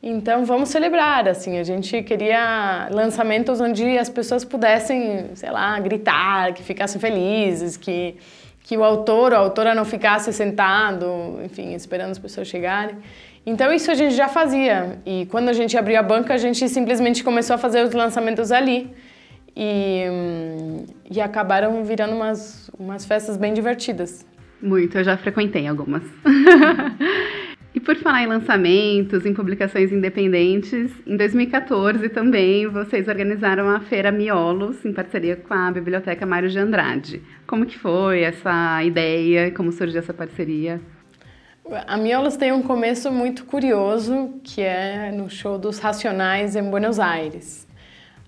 Então 0.01 0.45
vamos 0.45 0.69
celebrar, 0.69 1.27
assim, 1.27 1.59
a 1.59 1.63
gente 1.63 2.01
queria 2.03 2.87
lançamentos 2.89 3.59
onde 3.59 3.97
as 3.97 4.09
pessoas 4.09 4.45
pudessem, 4.45 5.31
sei 5.35 5.51
lá, 5.51 5.77
gritar, 5.79 6.53
que 6.53 6.63
ficassem 6.63 7.01
felizes, 7.01 7.75
que 7.75 8.15
que 8.63 8.77
o 8.77 8.83
autor 8.83 9.31
ou 9.33 9.37
a 9.37 9.41
autora 9.41 9.73
não 9.73 9.85
ficasse 9.85 10.31
sentado, 10.31 11.39
enfim, 11.43 11.73
esperando 11.73 12.11
as 12.11 12.19
pessoas 12.19 12.47
chegarem. 12.47 12.97
Então 13.45 13.71
isso 13.73 13.89
a 13.89 13.95
gente 13.95 14.13
já 14.13 14.27
fazia. 14.27 14.99
E 15.05 15.25
quando 15.27 15.49
a 15.49 15.53
gente 15.53 15.77
abriu 15.77 15.97
a 15.97 16.03
banca, 16.03 16.33
a 16.33 16.37
gente 16.37 16.67
simplesmente 16.69 17.23
começou 17.23 17.55
a 17.55 17.57
fazer 17.57 17.83
os 17.83 17.93
lançamentos 17.93 18.51
ali. 18.51 18.91
E, 19.55 20.03
e 21.09 21.19
acabaram 21.19 21.83
virando 21.83 22.15
umas, 22.15 22.69
umas 22.77 23.05
festas 23.05 23.35
bem 23.35 23.53
divertidas. 23.53 24.25
Muito, 24.61 24.97
eu 24.97 25.03
já 25.03 25.17
frequentei 25.17 25.67
algumas. 25.67 26.03
E 27.79 27.81
por 27.81 27.95
falar 27.95 28.23
em 28.23 28.27
lançamentos, 28.27 29.25
em 29.25 29.33
publicações 29.33 29.89
independentes, 29.89 30.91
em 31.07 31.15
2014 31.15 32.09
também 32.09 32.67
vocês 32.67 33.07
organizaram 33.07 33.69
a 33.69 33.79
Feira 33.79 34.11
Miolos 34.11 34.83
em 34.83 34.91
parceria 34.91 35.37
com 35.37 35.53
a 35.53 35.71
Biblioteca 35.71 36.25
Mário 36.25 36.49
de 36.49 36.59
Andrade. 36.59 37.23
Como 37.47 37.65
que 37.65 37.79
foi 37.79 38.23
essa 38.23 38.83
ideia? 38.83 39.49
Como 39.51 39.71
surgiu 39.71 39.99
essa 39.99 40.13
parceria? 40.13 40.81
A 41.87 41.95
Miolos 41.95 42.35
tem 42.35 42.51
um 42.51 42.61
começo 42.61 43.09
muito 43.13 43.45
curioso, 43.45 44.41
que 44.43 44.59
é 44.59 45.09
no 45.13 45.29
show 45.29 45.57
dos 45.57 45.79
Racionais 45.79 46.57
em 46.57 46.69
Buenos 46.69 46.99
Aires. 46.99 47.65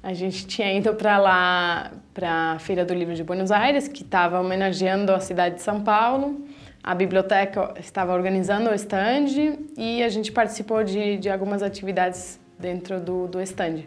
A 0.02 0.14
gente 0.14 0.48
tinha 0.48 0.74
ido 0.74 0.94
para 0.94 1.18
lá, 1.18 1.92
para 2.14 2.54
a 2.54 2.60
Feira 2.60 2.86
do 2.86 2.94
Livro 2.94 3.14
de 3.14 3.24
Buenos 3.26 3.52
Aires, 3.52 3.90
que 3.90 4.04
estava 4.04 4.40
homenageando 4.40 5.12
a 5.12 5.20
cidade 5.20 5.56
de 5.56 5.62
São 5.62 5.82
Paulo 5.82 6.42
a 6.84 6.96
biblioteca 6.96 7.74
estava 7.80 8.13
organizando 8.13 8.70
o 8.70 8.74
stand 8.74 9.58
e 9.78 10.02
a 10.02 10.10
gente 10.10 10.32
participou 10.32 10.84
de, 10.84 11.17
de 11.17 11.30
algumas 11.30 11.62
atividades 11.62 12.39
dentro 12.58 13.00
do, 13.00 13.28
do 13.28 13.41
stand. 13.41 13.84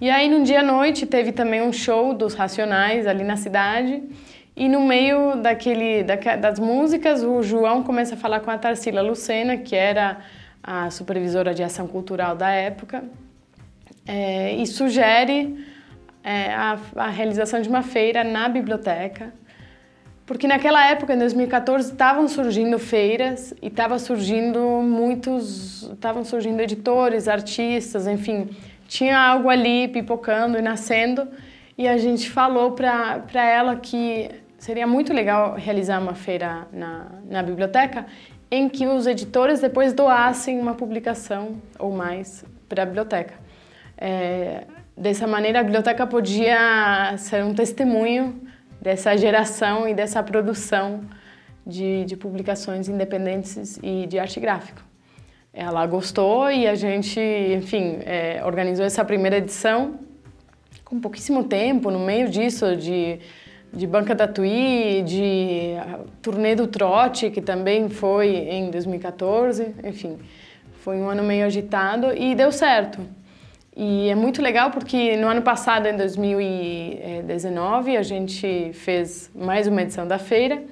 E 0.00 0.10
aí, 0.10 0.28
num 0.28 0.42
dia 0.42 0.60
à 0.60 0.62
noite, 0.62 1.06
teve 1.06 1.30
também 1.30 1.62
um 1.62 1.72
show 1.72 2.14
dos 2.14 2.34
Racionais 2.34 3.06
ali 3.06 3.22
na 3.22 3.36
cidade. 3.36 4.02
E 4.56 4.68
no 4.68 4.80
meio 4.80 5.36
daquele, 5.36 6.02
das 6.02 6.58
músicas, 6.58 7.22
o 7.22 7.42
João 7.42 7.82
começa 7.82 8.14
a 8.14 8.18
falar 8.18 8.40
com 8.40 8.50
a 8.50 8.58
Tarsila 8.58 9.00
Lucena, 9.00 9.56
que 9.56 9.76
era 9.76 10.18
a 10.62 10.90
supervisora 10.90 11.54
de 11.54 11.62
ação 11.62 11.86
cultural 11.86 12.34
da 12.34 12.50
época, 12.50 13.04
é, 14.06 14.54
e 14.54 14.66
sugere 14.66 15.64
é, 16.24 16.52
a, 16.52 16.78
a 16.96 17.08
realização 17.08 17.60
de 17.60 17.68
uma 17.68 17.82
feira 17.82 18.24
na 18.24 18.48
biblioteca 18.48 19.32
porque 20.24 20.46
naquela 20.46 20.88
época, 20.88 21.14
em 21.14 21.18
2014, 21.18 21.92
estavam 21.92 22.28
surgindo 22.28 22.78
feiras 22.78 23.52
e 23.60 23.66
estava 23.66 23.98
surgindo 23.98 24.60
muitos, 24.82 25.82
estavam 25.92 26.24
surgindo 26.24 26.60
editores, 26.60 27.26
artistas, 27.26 28.06
enfim, 28.06 28.48
tinha 28.86 29.18
algo 29.18 29.48
ali 29.48 29.88
pipocando 29.88 30.58
e 30.58 30.62
nascendo. 30.62 31.28
E 31.76 31.88
a 31.88 31.96
gente 31.96 32.30
falou 32.30 32.72
para 32.72 33.44
ela 33.44 33.76
que 33.76 34.30
seria 34.58 34.86
muito 34.86 35.12
legal 35.12 35.56
realizar 35.56 36.00
uma 36.00 36.14
feira 36.14 36.68
na, 36.72 37.06
na 37.28 37.42
biblioteca 37.42 38.06
em 38.48 38.68
que 38.68 38.86
os 38.86 39.06
editores 39.06 39.60
depois 39.60 39.92
doassem 39.92 40.60
uma 40.60 40.74
publicação 40.74 41.56
ou 41.78 41.90
mais 41.90 42.44
para 42.68 42.84
a 42.84 42.86
biblioteca. 42.86 43.34
É, 43.98 44.64
dessa 44.96 45.26
maneira, 45.26 45.60
a 45.60 45.62
biblioteca 45.62 46.06
podia 46.06 47.16
ser 47.16 47.42
um 47.44 47.54
testemunho 47.54 48.51
dessa 48.82 49.16
geração 49.16 49.88
e 49.88 49.94
dessa 49.94 50.20
produção 50.24 51.02
de, 51.64 52.04
de 52.04 52.16
publicações 52.16 52.88
independentes 52.88 53.78
e 53.80 54.06
de 54.08 54.18
arte 54.18 54.40
gráfica. 54.40 54.82
Ela 55.54 55.86
gostou 55.86 56.50
e 56.50 56.66
a 56.66 56.74
gente, 56.74 57.20
enfim, 57.20 57.98
é, 58.04 58.42
organizou 58.44 58.84
essa 58.84 59.04
primeira 59.04 59.36
edição 59.36 60.00
com 60.84 61.00
pouquíssimo 61.00 61.44
tempo, 61.44 61.92
no 61.92 62.00
meio 62.00 62.28
disso, 62.28 62.76
de, 62.76 63.20
de 63.72 63.86
Banca 63.86 64.16
da 64.16 64.26
Tui, 64.26 65.04
de 65.06 65.74
Turnê 66.20 66.56
do 66.56 66.66
Trote, 66.66 67.30
que 67.30 67.40
também 67.40 67.88
foi 67.88 68.34
em 68.34 68.68
2014, 68.68 69.76
enfim, 69.84 70.18
foi 70.80 70.96
um 70.96 71.08
ano 71.08 71.22
meio 71.22 71.46
agitado 71.46 72.12
e 72.16 72.34
deu 72.34 72.50
certo. 72.50 73.00
E 73.74 74.10
é 74.10 74.14
muito 74.14 74.42
legal 74.42 74.70
porque 74.70 75.16
no 75.16 75.28
ano 75.28 75.42
passado, 75.42 75.86
em 75.86 75.96
2019, 75.96 77.96
a 77.96 78.02
gente 78.02 78.72
fez 78.74 79.30
mais 79.34 79.66
uma 79.66 79.80
edição 79.80 80.06
da 80.06 80.18
feira 80.18 80.62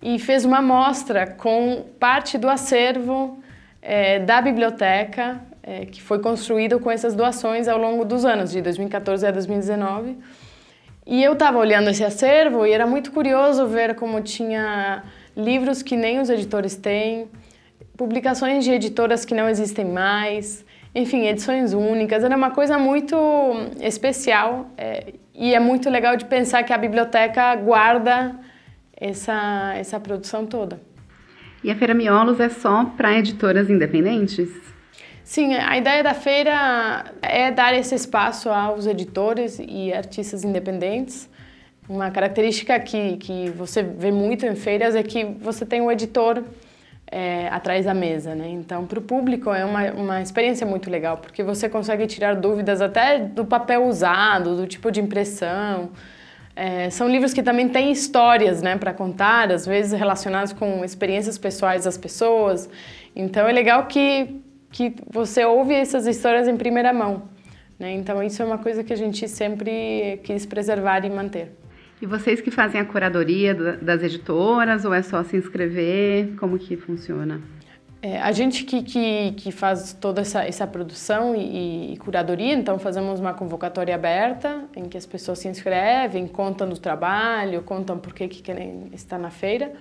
e 0.00 0.18
fez 0.18 0.44
uma 0.44 0.62
mostra 0.62 1.26
com 1.26 1.84
parte 1.98 2.38
do 2.38 2.48
acervo 2.48 3.42
é, 3.82 4.20
da 4.20 4.40
biblioteca 4.40 5.40
é, 5.66 5.84
que 5.84 6.00
foi 6.00 6.20
construído 6.20 6.78
com 6.78 6.88
essas 6.88 7.14
doações 7.14 7.66
ao 7.66 7.76
longo 7.76 8.04
dos 8.04 8.24
anos, 8.24 8.52
de 8.52 8.62
2014 8.62 9.26
a 9.26 9.32
2019. 9.32 10.16
E 11.04 11.22
eu 11.22 11.32
estava 11.32 11.58
olhando 11.58 11.90
esse 11.90 12.04
acervo 12.04 12.64
e 12.64 12.72
era 12.72 12.86
muito 12.86 13.10
curioso 13.10 13.66
ver 13.66 13.96
como 13.96 14.20
tinha 14.20 15.02
livros 15.36 15.82
que 15.82 15.96
nem 15.96 16.20
os 16.20 16.30
editores 16.30 16.76
têm, 16.76 17.28
publicações 17.96 18.64
de 18.64 18.72
editoras 18.72 19.24
que 19.24 19.34
não 19.34 19.48
existem 19.48 19.84
mais, 19.84 20.64
enfim, 20.96 21.26
edições 21.26 21.74
únicas. 21.74 22.24
Era 22.24 22.34
uma 22.34 22.50
coisa 22.50 22.78
muito 22.78 23.14
especial 23.82 24.70
é, 24.78 25.12
e 25.34 25.54
é 25.54 25.60
muito 25.60 25.90
legal 25.90 26.16
de 26.16 26.24
pensar 26.24 26.62
que 26.62 26.72
a 26.72 26.78
biblioteca 26.78 27.54
guarda 27.56 28.34
essa, 28.96 29.74
essa 29.76 30.00
produção 30.00 30.46
toda. 30.46 30.80
E 31.62 31.70
a 31.70 31.76
Feira 31.76 31.92
Miolos 31.92 32.40
é 32.40 32.48
só 32.48 32.86
para 32.96 33.18
editoras 33.18 33.68
independentes? 33.68 34.48
Sim, 35.22 35.54
a 35.54 35.76
ideia 35.76 36.02
da 36.02 36.14
feira 36.14 37.04
é 37.20 37.50
dar 37.50 37.74
esse 37.74 37.94
espaço 37.94 38.48
aos 38.48 38.86
editores 38.86 39.58
e 39.60 39.92
artistas 39.92 40.44
independentes. 40.44 41.28
Uma 41.86 42.10
característica 42.10 42.78
que, 42.80 43.18
que 43.18 43.50
você 43.50 43.82
vê 43.82 44.10
muito 44.10 44.46
em 44.46 44.54
feiras 44.54 44.94
é 44.94 45.02
que 45.02 45.24
você 45.24 45.66
tem 45.66 45.82
o 45.82 45.90
editor 45.90 46.42
é, 47.10 47.48
atrás 47.48 47.84
da 47.84 47.94
mesa, 47.94 48.34
né? 48.34 48.48
Então, 48.48 48.86
para 48.86 48.98
o 48.98 49.02
público 49.02 49.50
é 49.52 49.64
uma, 49.64 49.90
uma 49.92 50.22
experiência 50.22 50.66
muito 50.66 50.90
legal, 50.90 51.18
porque 51.18 51.42
você 51.42 51.68
consegue 51.68 52.06
tirar 52.06 52.34
dúvidas 52.34 52.80
até 52.80 53.18
do 53.18 53.44
papel 53.44 53.86
usado, 53.86 54.56
do 54.56 54.66
tipo 54.66 54.90
de 54.90 55.00
impressão. 55.00 55.90
É, 56.54 56.88
são 56.90 57.08
livros 57.08 57.32
que 57.34 57.42
também 57.42 57.68
têm 57.68 57.92
histórias, 57.92 58.62
né, 58.62 58.76
para 58.76 58.92
contar, 58.92 59.52
às 59.52 59.66
vezes 59.66 59.92
relacionadas 59.92 60.52
com 60.52 60.84
experiências 60.84 61.38
pessoais 61.38 61.84
das 61.84 61.98
pessoas. 61.98 62.68
Então, 63.14 63.46
é 63.46 63.52
legal 63.52 63.86
que, 63.86 64.40
que 64.72 64.94
você 65.08 65.44
ouve 65.44 65.74
essas 65.74 66.06
histórias 66.06 66.48
em 66.48 66.56
primeira 66.56 66.92
mão. 66.92 67.24
Né? 67.78 67.92
Então, 67.92 68.22
isso 68.22 68.42
é 68.42 68.44
uma 68.44 68.58
coisa 68.58 68.82
que 68.82 68.92
a 68.92 68.96
gente 68.96 69.28
sempre 69.28 70.18
quis 70.24 70.46
preservar 70.46 71.04
e 71.04 71.10
manter. 71.10 71.52
E 72.00 72.04
vocês 72.04 72.40
que 72.40 72.50
fazem 72.50 72.80
a 72.80 72.84
curadoria 72.84 73.54
das 73.54 74.02
editoras 74.02 74.84
ou 74.84 74.92
é 74.92 75.00
só 75.00 75.22
se 75.24 75.36
inscrever? 75.36 76.36
Como 76.36 76.58
que 76.58 76.76
funciona? 76.76 77.40
É, 78.02 78.20
a 78.20 78.30
gente 78.30 78.64
que, 78.64 78.82
que, 78.82 79.32
que, 79.32 79.50
faz 79.50 79.94
toda 79.94 80.20
essa, 80.20 80.44
essa 80.44 80.66
produção 80.66 81.34
e, 81.34 81.94
e, 81.94 81.96
curadoria, 81.96 82.52
então 82.52 82.78
fazemos 82.78 83.18
uma 83.18 83.32
convocatória 83.32 83.94
aberta 83.94 84.64
em 84.76 84.84
que 84.84 84.98
as 84.98 85.06
pessoas 85.06 85.38
se 85.38 85.48
inscrevem, 85.48 86.28
contam 86.28 86.68
do 86.68 86.78
trabalho, 86.78 87.62
contam 87.62 87.98
por 87.98 88.12
que, 88.12 88.28
que 88.28 88.42
querem 88.42 88.90
estar 88.92 89.18
na 89.18 89.30
feira. 89.30 89.72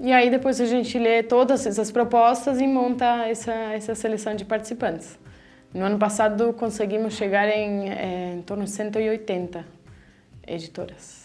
E 0.00 0.12
aí 0.12 0.28
depois 0.28 0.60
a 0.60 0.66
gente 0.66 0.98
lê 0.98 1.22
todas 1.22 1.64
essas 1.64 1.92
propostas 1.92 2.60
e 2.60 2.66
monta 2.66 3.26
essa, 3.28 3.52
essa 3.52 3.94
seleção 3.94 4.34
de 4.34 4.44
participantes. 4.44 5.16
No 5.72 5.84
ano 5.84 5.98
passado 5.98 6.52
conseguimos 6.54 7.14
chegar 7.14 7.48
em, 7.48 7.88
é, 7.88 8.34
em 8.34 8.42
torno 8.42 8.64
de 8.64 8.70
180 8.70 9.64
editoras. 10.46 11.23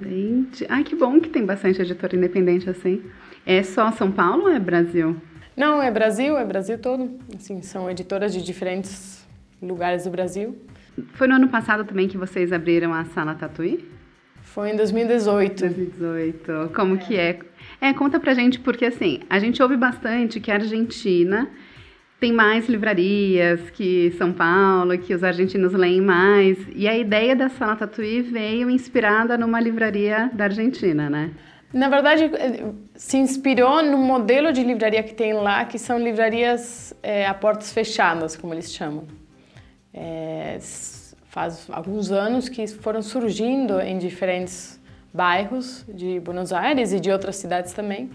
Gente, 0.00 0.66
ai 0.68 0.82
que 0.82 0.96
bom 0.96 1.20
que 1.20 1.28
tem 1.28 1.44
bastante 1.44 1.80
editora 1.80 2.16
independente 2.16 2.68
assim. 2.68 3.02
É 3.46 3.62
só 3.62 3.90
São 3.92 4.10
Paulo 4.10 4.44
ou 4.44 4.50
é 4.50 4.58
Brasil? 4.58 5.16
Não, 5.56 5.80
é 5.80 5.90
Brasil, 5.90 6.36
é 6.36 6.44
Brasil 6.44 6.78
todo. 6.78 7.18
Assim, 7.34 7.62
são 7.62 7.88
editoras 7.90 8.32
de 8.32 8.42
diferentes 8.42 9.24
lugares 9.62 10.04
do 10.04 10.10
Brasil. 10.10 10.58
Foi 11.12 11.26
no 11.26 11.34
ano 11.34 11.48
passado 11.48 11.84
também 11.84 12.08
que 12.08 12.16
vocês 12.16 12.52
abriram 12.52 12.92
a 12.92 13.04
Sala 13.04 13.34
Tatuí? 13.34 13.88
Foi 14.42 14.70
em 14.70 14.76
2018. 14.76 15.60
2018. 15.60 16.72
Como 16.74 16.94
é. 16.94 16.98
que 16.98 17.16
é? 17.16 17.38
É, 17.80 17.92
conta 17.92 18.20
pra 18.20 18.34
gente, 18.34 18.60
porque 18.60 18.84
assim, 18.84 19.20
a 19.28 19.38
gente 19.38 19.62
ouve 19.62 19.76
bastante 19.76 20.40
que 20.40 20.50
a 20.50 20.54
Argentina 20.54 21.48
tem 22.20 22.32
mais 22.32 22.68
livrarias 22.68 23.70
que 23.70 24.10
São 24.12 24.32
Paulo, 24.32 24.96
que 24.98 25.12
os 25.12 25.22
argentinos 25.22 25.72
leem 25.72 26.00
mais. 26.00 26.58
E 26.74 26.88
a 26.88 26.96
ideia 26.96 27.36
da 27.36 27.48
Sala 27.48 27.76
Tatuí 27.76 28.22
veio 28.22 28.70
inspirada 28.70 29.36
numa 29.36 29.60
livraria 29.60 30.30
da 30.32 30.44
Argentina, 30.44 31.10
né? 31.10 31.32
Na 31.72 31.88
verdade, 31.88 32.30
se 32.94 33.16
inspirou 33.16 33.82
no 33.82 33.98
modelo 33.98 34.52
de 34.52 34.62
livraria 34.62 35.02
que 35.02 35.12
tem 35.12 35.32
lá, 35.32 35.64
que 35.64 35.78
são 35.78 35.98
livrarias 35.98 36.94
é, 37.02 37.26
a 37.26 37.34
portas 37.34 37.72
fechadas, 37.72 38.36
como 38.36 38.54
eles 38.54 38.72
chamam. 38.72 39.04
É, 39.92 40.56
faz 41.24 41.66
alguns 41.68 42.12
anos 42.12 42.48
que 42.48 42.64
foram 42.68 43.02
surgindo 43.02 43.80
em 43.80 43.98
diferentes 43.98 44.80
bairros 45.12 45.84
de 45.88 46.20
Buenos 46.20 46.52
Aires 46.52 46.92
e 46.92 47.00
de 47.00 47.10
outras 47.10 47.36
cidades 47.36 47.72
também, 47.72 48.08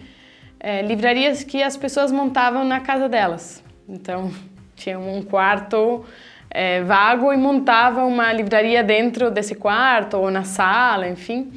é, 0.58 0.82
livrarias 0.82 1.44
que 1.44 1.62
as 1.62 1.76
pessoas 1.76 2.14
montavam 2.14 2.64
na 2.64 2.80
casa 2.80 3.10
delas. 3.10 3.62
Então, 3.90 4.32
tinha 4.76 5.00
um 5.00 5.24
quarto 5.24 6.06
é, 6.50 6.84
vago 6.84 7.34
e 7.34 7.38
montava 7.38 8.06
uma 8.06 8.32
livraria 8.32 8.84
dentro 8.84 9.32
desse 9.32 9.56
quarto 9.56 10.18
ou 10.18 10.30
na 10.30 10.44
sala, 10.44 11.08
enfim. 11.10 11.52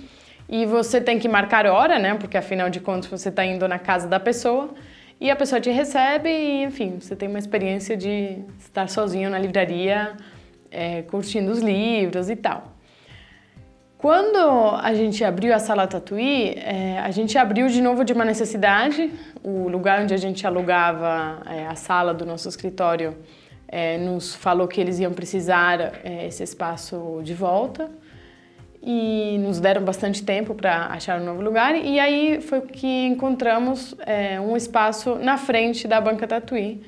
E 0.48 0.64
você 0.64 1.00
tem 1.00 1.18
que 1.18 1.28
marcar 1.28 1.66
hora, 1.66 1.98
né? 1.98 2.14
Porque 2.14 2.36
afinal 2.36 2.70
de 2.70 2.80
contas 2.80 3.10
você 3.10 3.28
está 3.28 3.44
indo 3.44 3.68
na 3.68 3.78
casa 3.78 4.08
da 4.08 4.18
pessoa 4.18 4.70
e 5.20 5.30
a 5.30 5.36
pessoa 5.36 5.60
te 5.60 5.70
recebe 5.70 6.30
e, 6.30 6.64
enfim, 6.64 6.98
você 6.98 7.14
tem 7.14 7.28
uma 7.28 7.38
experiência 7.38 7.96
de 7.96 8.38
estar 8.58 8.88
sozinho 8.88 9.28
na 9.28 9.38
livraria, 9.38 10.14
é, 10.70 11.02
curtindo 11.02 11.52
os 11.52 11.60
livros 11.60 12.30
e 12.30 12.36
tal. 12.36 12.71
Quando 14.02 14.36
a 14.82 14.92
gente 14.94 15.22
abriu 15.22 15.54
a 15.54 15.60
sala 15.60 15.86
Tatuí, 15.86 16.54
é, 16.56 16.98
a 16.98 17.12
gente 17.12 17.38
abriu 17.38 17.68
de 17.68 17.80
novo 17.80 18.04
de 18.04 18.12
uma 18.12 18.24
necessidade. 18.24 19.12
O 19.44 19.68
lugar 19.68 20.02
onde 20.02 20.12
a 20.12 20.16
gente 20.16 20.44
alugava 20.44 21.40
é, 21.48 21.68
a 21.68 21.76
sala 21.76 22.12
do 22.12 22.26
nosso 22.26 22.48
escritório 22.48 23.16
é, 23.68 23.98
nos 23.98 24.34
falou 24.34 24.66
que 24.66 24.80
eles 24.80 24.98
iam 24.98 25.12
precisar 25.12 26.00
é, 26.02 26.26
esse 26.26 26.42
espaço 26.42 27.20
de 27.22 27.32
volta 27.32 27.88
e 28.82 29.38
nos 29.38 29.60
deram 29.60 29.84
bastante 29.84 30.24
tempo 30.24 30.52
para 30.52 30.86
achar 30.86 31.20
um 31.20 31.24
novo 31.24 31.40
lugar 31.40 31.76
e 31.76 32.00
aí 32.00 32.40
foi 32.40 32.60
que 32.62 33.06
encontramos 33.06 33.94
é, 34.00 34.40
um 34.40 34.56
espaço 34.56 35.14
na 35.14 35.38
frente 35.38 35.86
da 35.86 36.00
banca 36.00 36.26
Tatuí. 36.26 36.82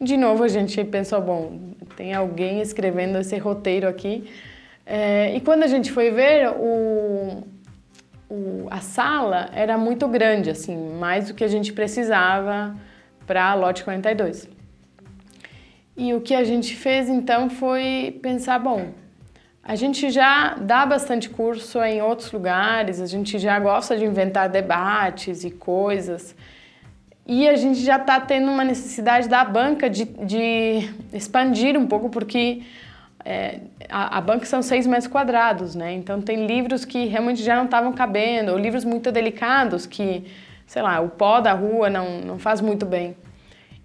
De 0.00 0.16
novo 0.16 0.44
a 0.44 0.48
gente 0.48 0.84
pensou, 0.84 1.20
bom, 1.20 1.58
tem 1.96 2.14
alguém 2.14 2.62
escrevendo 2.62 3.18
esse 3.18 3.36
roteiro 3.38 3.88
aqui. 3.88 4.30
É, 4.92 5.36
e 5.36 5.40
quando 5.40 5.62
a 5.62 5.68
gente 5.68 5.92
foi 5.92 6.10
ver, 6.10 6.48
o, 6.48 7.44
o, 8.28 8.66
a 8.68 8.80
sala 8.80 9.48
era 9.52 9.78
muito 9.78 10.08
grande, 10.08 10.50
assim, 10.50 10.76
mais 10.98 11.28
do 11.28 11.34
que 11.34 11.44
a 11.44 11.48
gente 11.48 11.72
precisava 11.72 12.74
para 13.24 13.50
a 13.50 13.54
lote 13.54 13.84
42. 13.84 14.48
E 15.96 16.12
o 16.12 16.20
que 16.20 16.34
a 16.34 16.42
gente 16.42 16.74
fez 16.74 17.08
então 17.08 17.48
foi 17.48 18.18
pensar, 18.20 18.58
bom, 18.58 18.88
a 19.62 19.76
gente 19.76 20.10
já 20.10 20.54
dá 20.54 20.84
bastante 20.84 21.30
curso 21.30 21.80
em 21.84 22.02
outros 22.02 22.32
lugares, 22.32 23.00
a 23.00 23.06
gente 23.06 23.38
já 23.38 23.60
gosta 23.60 23.96
de 23.96 24.04
inventar 24.04 24.48
debates 24.48 25.44
e 25.44 25.52
coisas. 25.52 26.34
E 27.24 27.48
a 27.48 27.54
gente 27.54 27.78
já 27.78 27.94
está 27.94 28.18
tendo 28.18 28.50
uma 28.50 28.64
necessidade 28.64 29.28
da 29.28 29.44
banca 29.44 29.88
de, 29.88 30.04
de 30.04 30.90
expandir 31.12 31.78
um 31.78 31.86
pouco, 31.86 32.10
porque 32.10 32.62
é, 33.24 33.60
a, 33.88 34.18
a, 34.18 34.20
banca 34.20 34.46
são 34.46 34.62
seis 34.62 34.86
metros 34.86 35.06
quadrados, 35.06 35.74
né? 35.74 35.92
Então 35.92 36.20
tem 36.20 36.46
livros 36.46 36.84
que 36.84 37.06
realmente 37.06 37.42
já 37.42 37.56
não 37.56 37.64
estavam 37.64 37.92
cabendo, 37.92 38.52
ou 38.52 38.58
livros 38.58 38.84
muito 38.84 39.12
delicados 39.12 39.86
que, 39.86 40.24
sei 40.66 40.82
lá, 40.82 41.00
o 41.00 41.08
pó 41.08 41.40
da 41.40 41.52
rua 41.52 41.90
não, 41.90 42.20
não 42.20 42.38
faz 42.38 42.60
muito 42.60 42.86
bem. 42.86 43.16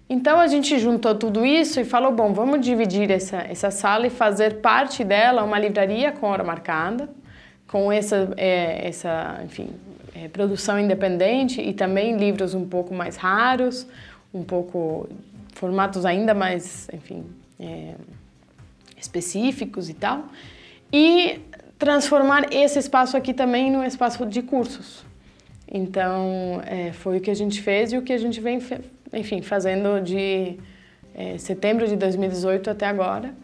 Então 0.08 0.38
a 0.38 0.46
gente 0.46 0.78
juntou 0.78 1.14
tudo 1.14 1.44
isso 1.44 1.80
e 1.80 1.84
falou: 1.84 2.12
bom, 2.12 2.32
vamos 2.32 2.60
dividir 2.60 3.10
essa, 3.10 3.38
essa 3.38 3.70
sala 3.70 4.06
e 4.06 4.10
fazer 4.10 4.60
parte 4.60 5.02
dela 5.02 5.42
uma 5.42 5.58
livraria 5.58 6.12
com 6.12 6.26
hora 6.26 6.44
marcada, 6.44 7.08
com 7.66 7.90
essa, 7.90 8.32
é, 8.36 8.88
essa 8.88 9.40
enfim, 9.44 9.70
é, 10.14 10.28
produção 10.28 10.78
independente 10.78 11.60
e 11.60 11.72
também 11.72 12.16
livros 12.16 12.54
um 12.54 12.66
pouco 12.66 12.94
mais 12.94 13.16
raros, 13.16 13.86
um 14.32 14.44
pouco 14.44 15.08
formatos 15.54 16.06
ainda 16.06 16.34
mais, 16.34 16.88
enfim, 16.92 17.24
é, 17.58 17.94
específicos 18.96 19.88
e 19.88 19.94
tal, 19.94 20.26
e 20.92 21.40
transformar 21.78 22.52
esse 22.52 22.78
espaço 22.78 23.16
aqui 23.16 23.34
também 23.34 23.70
num 23.70 23.84
espaço 23.84 24.24
de 24.26 24.42
cursos. 24.42 25.04
Então, 25.70 26.60
é, 26.64 26.92
foi 26.92 27.18
o 27.18 27.20
que 27.20 27.30
a 27.30 27.34
gente 27.34 27.60
fez 27.60 27.92
e 27.92 27.98
o 27.98 28.02
que 28.02 28.12
a 28.12 28.18
gente 28.18 28.40
vem 28.40 28.60
enfim, 29.12 29.42
fazendo 29.42 30.00
de 30.00 30.58
é, 31.14 31.38
setembro 31.38 31.86
de 31.86 31.96
2018 31.96 32.70
até 32.70 32.86
agora. 32.86 33.34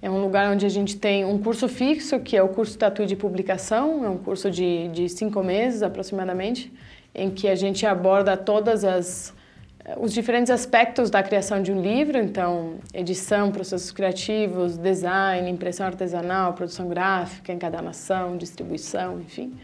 É 0.00 0.08
um 0.08 0.20
lugar 0.20 0.52
onde 0.52 0.64
a 0.64 0.68
gente 0.68 0.96
tem 0.96 1.24
um 1.24 1.38
curso 1.38 1.68
fixo, 1.68 2.20
que 2.20 2.36
é 2.36 2.42
o 2.42 2.48
curso 2.48 2.78
Tatu 2.78 3.04
de 3.04 3.16
Publicação, 3.16 4.04
é 4.04 4.08
um 4.08 4.18
curso 4.18 4.50
de, 4.50 4.88
de 4.88 5.08
cinco 5.08 5.42
meses 5.42 5.82
aproximadamente, 5.82 6.72
em 7.14 7.30
que 7.30 7.48
a 7.48 7.56
gente 7.56 7.84
aborda 7.84 8.36
todas 8.36 8.84
as 8.84 9.34
os 9.96 10.12
diferentes 10.12 10.50
aspectos 10.50 11.10
da 11.10 11.22
criação 11.22 11.62
de 11.62 11.72
um 11.72 11.80
livro, 11.80 12.18
então 12.18 12.78
edição, 12.92 13.50
processos 13.50 13.90
criativos, 13.90 14.76
design, 14.76 15.50
impressão 15.50 15.86
artesanal, 15.86 16.52
produção 16.52 16.88
gráfica, 16.88 17.52
encadernação, 17.52 18.36
distribuição, 18.36 19.20
enfim. 19.20 19.56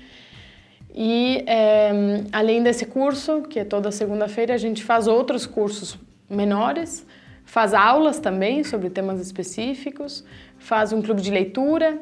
E 0.95 1.45
é, 1.47 1.91
além 2.33 2.63
desse 2.63 2.87
curso, 2.87 3.43
que 3.43 3.59
é 3.59 3.65
toda 3.65 3.91
segunda-feira, 3.91 4.55
a 4.55 4.59
gente 4.59 4.83
faz 4.83 5.07
outros 5.07 5.45
cursos 5.45 5.99
menores, 6.31 7.05
faz 7.45 7.75
aulas 7.75 8.19
também 8.19 8.65
sobre 8.65 8.89
temas 8.89 9.21
específicos, 9.21 10.25
faz 10.57 10.93
um 10.93 11.03
clube 11.03 11.21
de 11.21 11.31
leitura 11.31 12.01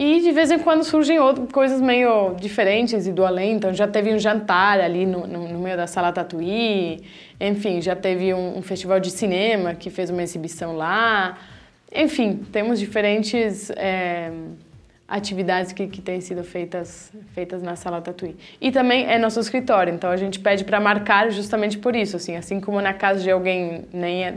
e 0.00 0.20
de 0.20 0.30
vez 0.30 0.48
em 0.48 0.60
quando 0.60 0.84
surgem 0.84 1.18
outras 1.18 1.50
coisas 1.50 1.80
meio 1.80 2.36
diferentes 2.36 3.08
e 3.08 3.12
do 3.12 3.26
além. 3.26 3.54
Então 3.54 3.74
já 3.74 3.88
teve 3.88 4.14
um 4.14 4.18
jantar 4.18 4.78
ali 4.78 5.04
no, 5.04 5.26
no, 5.26 5.48
no 5.48 5.58
meio 5.58 5.76
da 5.76 5.88
sala 5.88 6.12
Tatuí, 6.12 7.02
enfim, 7.40 7.82
já 7.82 7.96
teve 7.96 8.32
um, 8.32 8.58
um 8.58 8.62
festival 8.62 9.00
de 9.00 9.10
cinema 9.10 9.74
que 9.74 9.90
fez 9.90 10.08
uma 10.08 10.22
exibição 10.22 10.76
lá. 10.76 11.36
Enfim, 11.92 12.36
temos 12.52 12.78
diferentes. 12.78 13.70
É, 13.70 14.30
atividades 15.08 15.72
que, 15.72 15.86
que 15.86 16.02
têm 16.02 16.20
sido 16.20 16.44
feitas, 16.44 17.10
feitas 17.34 17.62
na 17.62 17.74
sala 17.74 17.98
Tatuí. 18.02 18.36
E 18.60 18.70
também 18.70 19.06
é 19.06 19.18
nosso 19.18 19.40
escritório, 19.40 19.94
então 19.94 20.10
a 20.10 20.18
gente 20.18 20.38
pede 20.38 20.64
para 20.64 20.78
marcar 20.78 21.30
justamente 21.30 21.78
por 21.78 21.96
isso, 21.96 22.16
assim, 22.16 22.36
assim 22.36 22.60
como 22.60 22.78
na 22.82 22.92
casa 22.92 23.20
de 23.22 23.30
alguém 23.30 23.86
nem 23.90 24.26
é, 24.26 24.34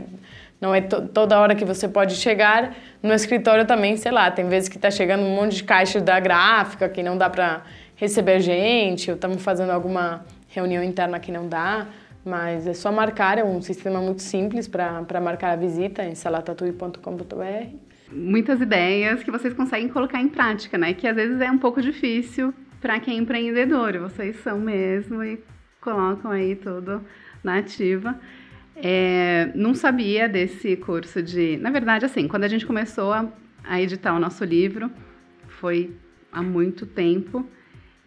não 0.62 0.72
é 0.72 0.80
to, 0.80 1.08
toda 1.08 1.38
hora 1.40 1.56
que 1.56 1.64
você 1.64 1.88
pode 1.88 2.14
chegar, 2.14 2.74
no 3.02 3.12
escritório 3.12 3.66
também, 3.66 3.96
sei 3.96 4.12
lá, 4.12 4.30
tem 4.30 4.48
vezes 4.48 4.68
que 4.68 4.76
está 4.76 4.92
chegando 4.92 5.24
um 5.24 5.34
monte 5.34 5.56
de 5.56 5.64
caixa 5.64 6.00
da 6.00 6.20
gráfica 6.20 6.88
que 6.88 7.02
não 7.02 7.18
dá 7.18 7.28
para 7.28 7.62
receber 7.96 8.38
gente, 8.40 9.10
ou 9.10 9.16
estamos 9.16 9.42
fazendo 9.42 9.70
alguma 9.70 10.24
reunião 10.48 10.82
interna 10.84 11.18
que 11.18 11.32
não 11.32 11.48
dá, 11.48 11.88
mas 12.24 12.66
é 12.68 12.74
só 12.74 12.92
marcar, 12.92 13.38
é 13.38 13.44
um 13.44 13.60
sistema 13.60 14.00
muito 14.00 14.22
simples 14.22 14.68
para 14.68 15.20
marcar 15.20 15.50
a 15.50 15.56
visita 15.56 16.04
em 16.04 16.14
salatatui.com.br 16.14 17.92
muitas 18.14 18.60
ideias 18.60 19.22
que 19.22 19.30
vocês 19.30 19.54
conseguem 19.54 19.88
colocar 19.88 20.20
em 20.20 20.28
prática, 20.28 20.76
né? 20.76 20.92
Que 20.92 21.08
às 21.08 21.16
vezes 21.16 21.40
é 21.40 21.50
um 21.50 21.56
pouco 21.56 21.80
difícil 21.80 22.52
para 22.78 23.00
quem 23.00 23.16
é 23.16 23.18
empreendedor. 23.18 23.98
Vocês 23.98 24.36
são 24.42 24.58
mesmo 24.58 25.24
e 25.24 25.42
colocam 25.80 26.30
aí 26.30 26.54
tudo 26.54 27.02
na 27.42 27.58
ativa. 27.58 28.14
É, 28.76 29.50
não 29.54 29.74
sabia 29.74 30.28
desse 30.28 30.76
curso 30.76 31.22
de. 31.22 31.56
Na 31.58 31.70
verdade, 31.70 32.04
assim, 32.04 32.26
quando 32.26 32.44
a 32.44 32.48
gente 32.48 32.66
começou 32.66 33.12
a, 33.12 33.28
a 33.64 33.80
editar 33.80 34.14
o 34.14 34.18
nosso 34.18 34.44
livro, 34.44 34.90
foi 35.48 35.94
há 36.30 36.42
muito 36.42 36.86
tempo. 36.86 37.46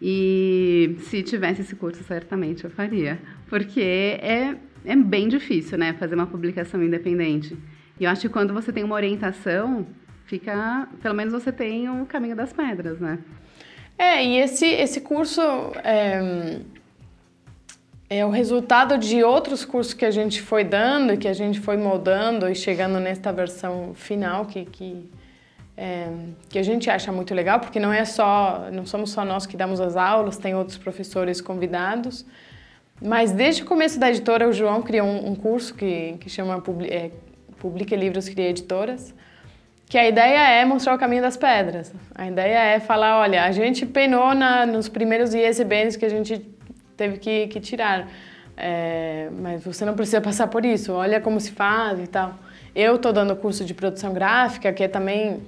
E 0.00 0.96
se 1.00 1.22
tivesse 1.22 1.62
esse 1.62 1.74
curso, 1.74 2.02
certamente 2.04 2.64
eu 2.64 2.70
faria. 2.70 3.18
Porque 3.48 3.80
é, 3.80 4.56
é 4.84 4.96
bem 4.96 5.28
difícil, 5.28 5.78
né? 5.78 5.94
Fazer 5.94 6.14
uma 6.14 6.26
publicação 6.26 6.82
independente. 6.82 7.56
E 7.98 8.04
eu 8.04 8.10
acho 8.10 8.22
que 8.22 8.28
quando 8.28 8.52
você 8.52 8.72
tem 8.72 8.84
uma 8.84 8.94
orientação, 8.94 9.86
fica, 10.26 10.88
pelo 11.00 11.14
menos 11.14 11.32
você 11.32 11.50
tem 11.50 11.88
o 11.88 12.04
caminho 12.04 12.36
das 12.36 12.52
pedras, 12.52 13.00
né? 13.00 13.18
É, 13.98 14.22
e 14.22 14.38
esse, 14.38 14.66
esse 14.66 15.00
curso 15.00 15.40
é, 15.82 16.60
é 18.08 18.24
o 18.24 18.30
resultado 18.30 18.96
de 18.98 19.22
outros 19.24 19.64
cursos 19.64 19.92
que 19.92 20.04
a 20.04 20.10
gente 20.10 20.40
foi 20.40 20.62
dando 20.62 21.16
que 21.16 21.26
a 21.26 21.32
gente 21.32 21.58
foi 21.60 21.76
moldando 21.76 22.48
e 22.48 22.54
chegando 22.54 23.00
nesta 23.00 23.32
versão 23.32 23.92
final 23.94 24.46
que, 24.46 24.64
que, 24.64 25.10
é, 25.76 26.08
que 26.48 26.58
a 26.58 26.62
gente 26.62 26.88
acha 26.88 27.10
muito 27.10 27.34
legal, 27.34 27.58
porque 27.58 27.80
não 27.80 27.92
é 27.92 28.04
só, 28.04 28.68
não 28.72 28.86
somos 28.86 29.10
só 29.10 29.24
nós 29.24 29.44
que 29.44 29.56
damos 29.56 29.80
as 29.80 29.96
aulas, 29.96 30.36
tem 30.38 30.54
outros 30.54 30.78
professores 30.78 31.40
convidados. 31.40 32.24
Mas 33.02 33.32
desde 33.32 33.62
o 33.62 33.66
começo 33.66 33.98
da 33.98 34.08
editora, 34.08 34.48
o 34.48 34.52
João 34.52 34.80
criou 34.80 35.06
um, 35.06 35.32
um 35.32 35.34
curso 35.34 35.74
que, 35.74 36.16
que 36.18 36.30
chama 36.30 36.60
Publi, 36.60 36.88
é, 36.88 37.10
Publica 37.58 37.94
Livros, 37.94 38.28
Cria 38.28 38.48
Editoras, 38.48 39.12
que 39.88 39.98
a 39.98 40.08
ideia 40.08 40.48
é 40.48 40.64
mostrar 40.64 40.94
o 40.94 40.98
caminho 40.98 41.22
das 41.22 41.36
pedras. 41.36 41.92
A 42.14 42.26
ideia 42.26 42.58
é 42.58 42.80
falar, 42.80 43.18
olha, 43.18 43.44
a 43.44 43.52
gente 43.52 43.84
penou 43.84 44.34
na, 44.34 44.64
nos 44.64 44.88
primeiros 44.88 45.34
ISBNs 45.34 45.98
que 45.98 46.06
a 46.06 46.08
gente 46.08 46.55
teve 46.96 47.18
que, 47.18 47.46
que 47.48 47.60
tirar, 47.60 48.08
é, 48.56 49.28
mas 49.40 49.62
você 49.62 49.84
não 49.84 49.94
precisa 49.94 50.20
passar 50.20 50.46
por 50.48 50.64
isso, 50.64 50.92
olha 50.92 51.20
como 51.20 51.38
se 51.40 51.52
faz 51.52 52.00
e 52.00 52.06
tal. 52.06 52.34
Eu 52.74 52.96
estou 52.96 53.12
dando 53.12 53.34
curso 53.36 53.64
de 53.64 53.74
produção 53.74 54.12
gráfica, 54.12 54.72
que 54.72 54.82
é 54.82 54.88
também 54.88 55.40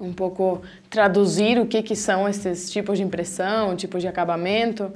um 0.00 0.12
pouco 0.12 0.62
traduzir 0.90 1.58
o 1.58 1.66
que, 1.66 1.82
que 1.82 1.96
são 1.96 2.28
esses 2.28 2.70
tipos 2.70 2.98
de 2.98 3.04
impressão, 3.04 3.76
tipos 3.76 4.02
de 4.02 4.08
acabamento. 4.08 4.92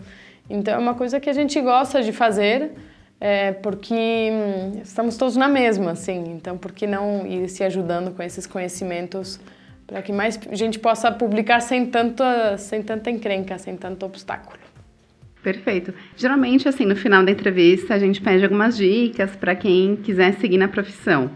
Então 0.51 0.75
é 0.75 0.79
uma 0.79 0.95
coisa 0.95 1.21
que 1.21 1.29
a 1.29 1.33
gente 1.33 1.61
gosta 1.61 2.03
de 2.03 2.13
fazer, 2.13 2.73
é, 3.21 3.53
porque 3.53 4.31
hum, 4.33 4.81
estamos 4.83 5.17
todos 5.17 5.37
na 5.37 5.49
mesma, 5.49 5.93
assim. 5.93 6.33
Então 6.33 6.57
por 6.57 6.73
que 6.73 6.87
não 6.87 7.27
ir 7.27 7.49
se 7.49 7.63
ajudando 7.65 8.15
com 8.15 8.23
esses 8.23 8.47
conhecimentos 8.47 9.41
para 9.87 10.03
que 10.03 10.13
mais 10.13 10.39
gente 10.53 10.79
possa 10.79 11.11
publicar 11.11 11.61
sem 11.61 11.87
tanta, 11.87 12.59
sem 12.59 12.83
tanta 12.83 13.11
encrenca, 13.11 13.59
sem 13.59 13.77
tanto 13.77 14.05
obstáculo. 14.05 14.68
Perfeito. 15.43 15.95
Geralmente, 16.17 16.69
assim, 16.69 16.85
no 16.85 16.97
final 16.97 17.25
da 17.25 17.31
entrevista, 17.31 17.95
a 17.95 17.99
gente 17.99 18.21
pede 18.21 18.45
algumas 18.45 18.77
dicas 18.77 19.37
para 19.37 19.55
quem 19.55 19.97
quiser 19.97 20.35
seguir 20.35 20.59
na 20.59 20.69
profissão. 20.69 21.31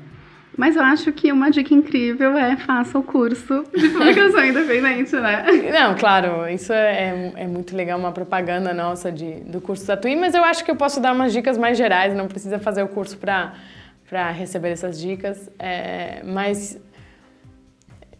Mas 0.56 0.76
eu 0.76 0.82
acho 0.82 1.10
que 1.12 1.32
uma 1.32 1.50
dica 1.50 1.72
incrível 1.72 2.36
é 2.36 2.56
faça 2.56 2.98
o 2.98 3.02
curso 3.02 3.64
de 3.74 3.88
publicação 3.90 4.44
independente, 4.44 5.14
né? 5.16 5.44
Não, 5.72 5.94
claro, 5.94 6.46
isso 6.48 6.72
é, 6.72 7.32
é, 7.36 7.46
muito 7.46 7.74
legal, 7.74 7.98
uma 7.98 8.12
propaganda 8.12 8.74
nossa 8.74 9.10
de, 9.10 9.40
do 9.40 9.62
curso 9.62 9.86
da 9.86 9.96
TUI, 9.96 10.14
mas 10.14 10.34
eu 10.34 10.44
acho 10.44 10.62
que 10.62 10.70
eu 10.70 10.76
posso 10.76 11.00
dar 11.00 11.14
umas 11.14 11.32
dicas 11.32 11.56
mais 11.56 11.78
gerais, 11.78 12.14
não 12.14 12.28
precisa 12.28 12.58
fazer 12.58 12.82
o 12.82 12.88
curso 12.88 13.16
para 13.16 14.30
receber 14.32 14.68
essas 14.68 15.00
dicas. 15.00 15.50
É, 15.58 16.22
mas 16.22 16.78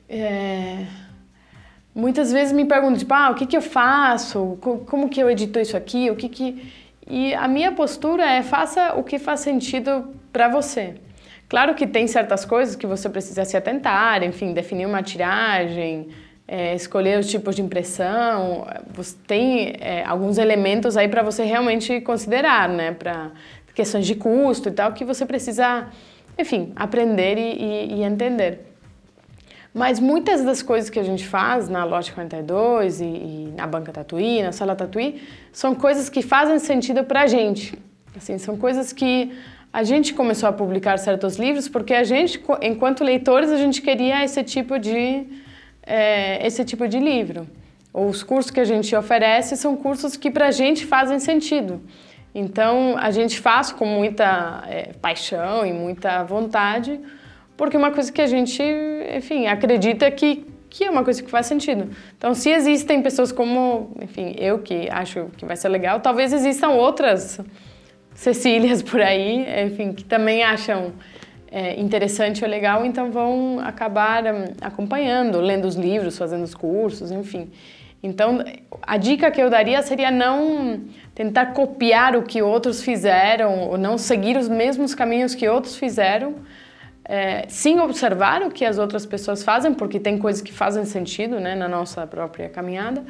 é, 0.08 0.86
muitas 1.94 2.32
vezes 2.32 2.52
me 2.52 2.64
perguntam, 2.64 2.96
tipo, 2.98 3.14
ah, 3.14 3.30
o 3.30 3.34
que, 3.34 3.46
que 3.46 3.56
eu 3.56 3.62
faço? 3.62 4.58
Como 4.60 5.08
que 5.08 5.20
eu 5.20 5.30
edito 5.30 5.58
isso 5.58 5.76
aqui? 5.76 6.10
O 6.10 6.16
que 6.16 6.28
que... 6.28 6.72
E 7.08 7.34
a 7.34 7.48
minha 7.48 7.72
postura 7.72 8.24
é 8.24 8.42
faça 8.42 8.94
o 8.94 9.02
que 9.02 9.18
faz 9.18 9.40
sentido 9.40 10.14
para 10.32 10.48
você. 10.48 10.94
Claro 11.48 11.74
que 11.74 11.86
tem 11.86 12.06
certas 12.06 12.44
coisas 12.44 12.74
que 12.74 12.86
você 12.86 13.08
precisa 13.10 13.44
se 13.44 13.56
atentar, 13.56 14.22
enfim, 14.22 14.54
definir 14.54 14.86
uma 14.86 15.02
tiragem, 15.02 16.08
é, 16.48 16.74
escolher 16.74 17.18
os 17.18 17.28
tipos 17.28 17.56
de 17.56 17.62
impressão, 17.62 18.66
você 18.92 19.16
tem 19.26 19.74
é, 19.80 20.04
alguns 20.04 20.38
elementos 20.38 20.96
aí 20.96 21.08
para 21.08 21.22
você 21.22 21.44
realmente 21.44 22.00
considerar, 22.00 22.68
né, 22.68 22.92
para 22.92 23.30
questões 23.74 24.06
de 24.06 24.14
custo 24.14 24.68
e 24.68 24.72
tal, 24.72 24.92
que 24.92 25.04
você 25.04 25.24
precisa, 25.24 25.88
enfim, 26.38 26.72
aprender 26.76 27.38
e, 27.38 27.40
e, 27.40 27.94
e, 27.94 28.02
entender. 28.02 28.71
Mas 29.74 29.98
muitas 29.98 30.44
das 30.44 30.62
coisas 30.62 30.90
que 30.90 30.98
a 30.98 31.02
gente 31.02 31.26
faz 31.26 31.68
na 31.68 31.84
Lote 31.84 32.12
42 32.12 33.00
e, 33.00 33.04
e 33.04 33.54
na 33.56 33.66
Banca 33.66 33.90
Tatuí, 33.90 34.42
na 34.42 34.52
Sala 34.52 34.76
Tatuí, 34.76 35.22
são 35.50 35.74
coisas 35.74 36.10
que 36.10 36.20
fazem 36.20 36.58
sentido 36.58 37.04
para 37.04 37.22
a 37.22 37.26
gente. 37.26 37.78
Assim, 38.14 38.36
são 38.36 38.56
coisas 38.56 38.92
que 38.92 39.32
a 39.72 39.82
gente 39.82 40.12
começou 40.12 40.48
a 40.48 40.52
publicar 40.52 40.98
certos 40.98 41.36
livros 41.36 41.68
porque 41.68 41.94
a 41.94 42.04
gente, 42.04 42.42
enquanto 42.60 43.02
leitores, 43.02 43.50
a 43.50 43.56
gente 43.56 43.80
queria 43.80 44.22
esse 44.22 44.44
tipo 44.44 44.78
de, 44.78 45.26
é, 45.82 46.46
esse 46.46 46.62
tipo 46.64 46.86
de 46.86 46.98
livro. 46.98 47.48
Os 47.94 48.22
cursos 48.22 48.50
que 48.50 48.60
a 48.60 48.64
gente 48.64 48.94
oferece 48.94 49.56
são 49.56 49.74
cursos 49.74 50.16
que 50.16 50.30
para 50.30 50.48
a 50.48 50.50
gente 50.50 50.84
fazem 50.84 51.18
sentido. 51.18 51.80
Então, 52.34 52.96
a 52.98 53.10
gente 53.10 53.38
faz 53.40 53.72
com 53.72 53.86
muita 53.86 54.64
é, 54.66 54.92
paixão 55.00 55.66
e 55.66 55.72
muita 55.72 56.22
vontade, 56.24 57.00
porque 57.56 57.76
é 57.76 57.78
uma 57.78 57.90
coisa 57.90 58.10
que 58.10 58.20
a 58.20 58.26
gente, 58.26 58.62
enfim, 59.16 59.46
acredita 59.46 60.10
que, 60.10 60.46
que 60.68 60.84
é 60.84 60.90
uma 60.90 61.04
coisa 61.04 61.22
que 61.22 61.30
faz 61.30 61.46
sentido. 61.46 61.90
Então, 62.16 62.34
se 62.34 62.50
existem 62.50 63.02
pessoas 63.02 63.30
como, 63.30 63.96
enfim, 64.00 64.34
eu 64.38 64.58
que 64.58 64.88
acho 64.90 65.26
que 65.36 65.44
vai 65.44 65.56
ser 65.56 65.68
legal, 65.68 66.00
talvez 66.00 66.32
existam 66.32 66.70
outras 66.70 67.40
Cecílias 68.14 68.82
por 68.82 69.00
aí, 69.00 69.46
enfim, 69.66 69.92
que 69.92 70.04
também 70.04 70.42
acham 70.42 70.92
é, 71.50 71.80
interessante 71.80 72.44
ou 72.44 72.50
legal, 72.50 72.84
então 72.84 73.10
vão 73.10 73.58
acabar 73.60 74.24
um, 74.26 74.44
acompanhando, 74.60 75.40
lendo 75.40 75.66
os 75.66 75.76
livros, 75.76 76.18
fazendo 76.18 76.42
os 76.42 76.54
cursos, 76.54 77.10
enfim. 77.10 77.50
Então, 78.02 78.44
a 78.82 78.96
dica 78.96 79.30
que 79.30 79.40
eu 79.40 79.48
daria 79.48 79.80
seria 79.82 80.10
não 80.10 80.80
tentar 81.14 81.46
copiar 81.46 82.16
o 82.16 82.22
que 82.22 82.42
outros 82.42 82.82
fizeram, 82.82 83.70
ou 83.70 83.78
não 83.78 83.96
seguir 83.96 84.36
os 84.36 84.48
mesmos 84.48 84.94
caminhos 84.94 85.34
que 85.34 85.48
outros 85.48 85.76
fizeram, 85.76 86.34
é, 87.04 87.46
sim 87.48 87.78
observar 87.80 88.42
o 88.42 88.50
que 88.50 88.64
as 88.64 88.78
outras 88.78 89.04
pessoas 89.04 89.42
fazem, 89.42 89.74
porque 89.74 89.98
tem 89.98 90.18
coisas 90.18 90.40
que 90.40 90.52
fazem 90.52 90.84
sentido 90.84 91.40
né, 91.40 91.54
na 91.54 91.68
nossa 91.68 92.06
própria 92.06 92.48
caminhada, 92.48 93.04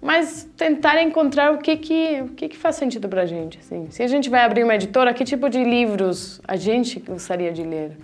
mas 0.00 0.48
tentar 0.56 1.02
encontrar 1.02 1.52
o 1.52 1.58
que 1.58 1.76
que, 1.76 2.20
o 2.22 2.28
que, 2.28 2.48
que 2.48 2.56
faz 2.56 2.76
sentido 2.76 3.08
para 3.08 3.22
a 3.22 3.26
gente. 3.26 3.58
Assim. 3.58 3.88
Se 3.90 4.02
a 4.02 4.06
gente 4.06 4.28
vai 4.28 4.44
abrir 4.44 4.62
uma 4.62 4.74
editora, 4.74 5.12
que 5.14 5.24
tipo 5.24 5.48
de 5.48 5.64
livros 5.64 6.40
a 6.46 6.56
gente 6.56 7.00
gostaria 7.00 7.52
de 7.52 7.62
ler? 7.62 7.96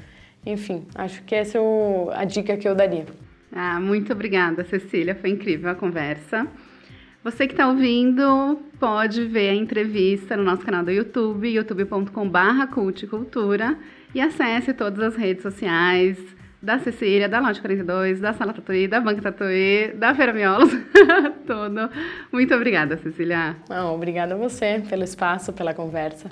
Enfim, 0.44 0.86
acho 0.94 1.22
que 1.22 1.34
essa 1.34 1.58
é 1.58 1.60
o, 1.60 2.10
a 2.12 2.24
dica 2.24 2.56
que 2.56 2.66
eu 2.66 2.74
daria. 2.74 3.06
Ah, 3.52 3.78
muito 3.78 4.12
obrigada, 4.12 4.64
Cecília. 4.64 5.14
Foi 5.14 5.30
incrível 5.30 5.70
a 5.70 5.74
conversa. 5.74 6.46
Você 7.22 7.46
que 7.46 7.52
está 7.52 7.68
ouvindo 7.68 8.58
pode 8.80 9.24
ver 9.26 9.50
a 9.50 9.54
entrevista 9.54 10.36
no 10.36 10.42
nosso 10.42 10.64
canal 10.64 10.82
do 10.82 10.90
YouTube, 10.90 11.48
youtube.com.br 11.48 12.66
culticultura 12.72 13.78
e 14.14 14.20
acesse 14.20 14.72
todas 14.72 15.00
as 15.00 15.16
redes 15.16 15.42
sociais, 15.42 16.18
da 16.62 16.78
Cecília, 16.78 17.28
da 17.28 17.40
Lote 17.40 17.60
42, 17.60 18.20
da 18.20 18.32
Sala 18.32 18.52
Tatuí, 18.52 18.86
da 18.86 19.00
Banca 19.00 19.20
Tatuí, 19.20 19.92
da 19.94 20.14
Feira 20.14 20.32
Miolos. 20.32 20.70
Muito 22.32 22.54
obrigada, 22.54 22.96
Cecília. 22.98 23.56
Não, 23.68 23.94
obrigada 23.94 24.34
a 24.34 24.38
você 24.38 24.80
pelo 24.88 25.02
espaço, 25.02 25.52
pela 25.52 25.74
conversa. 25.74 26.30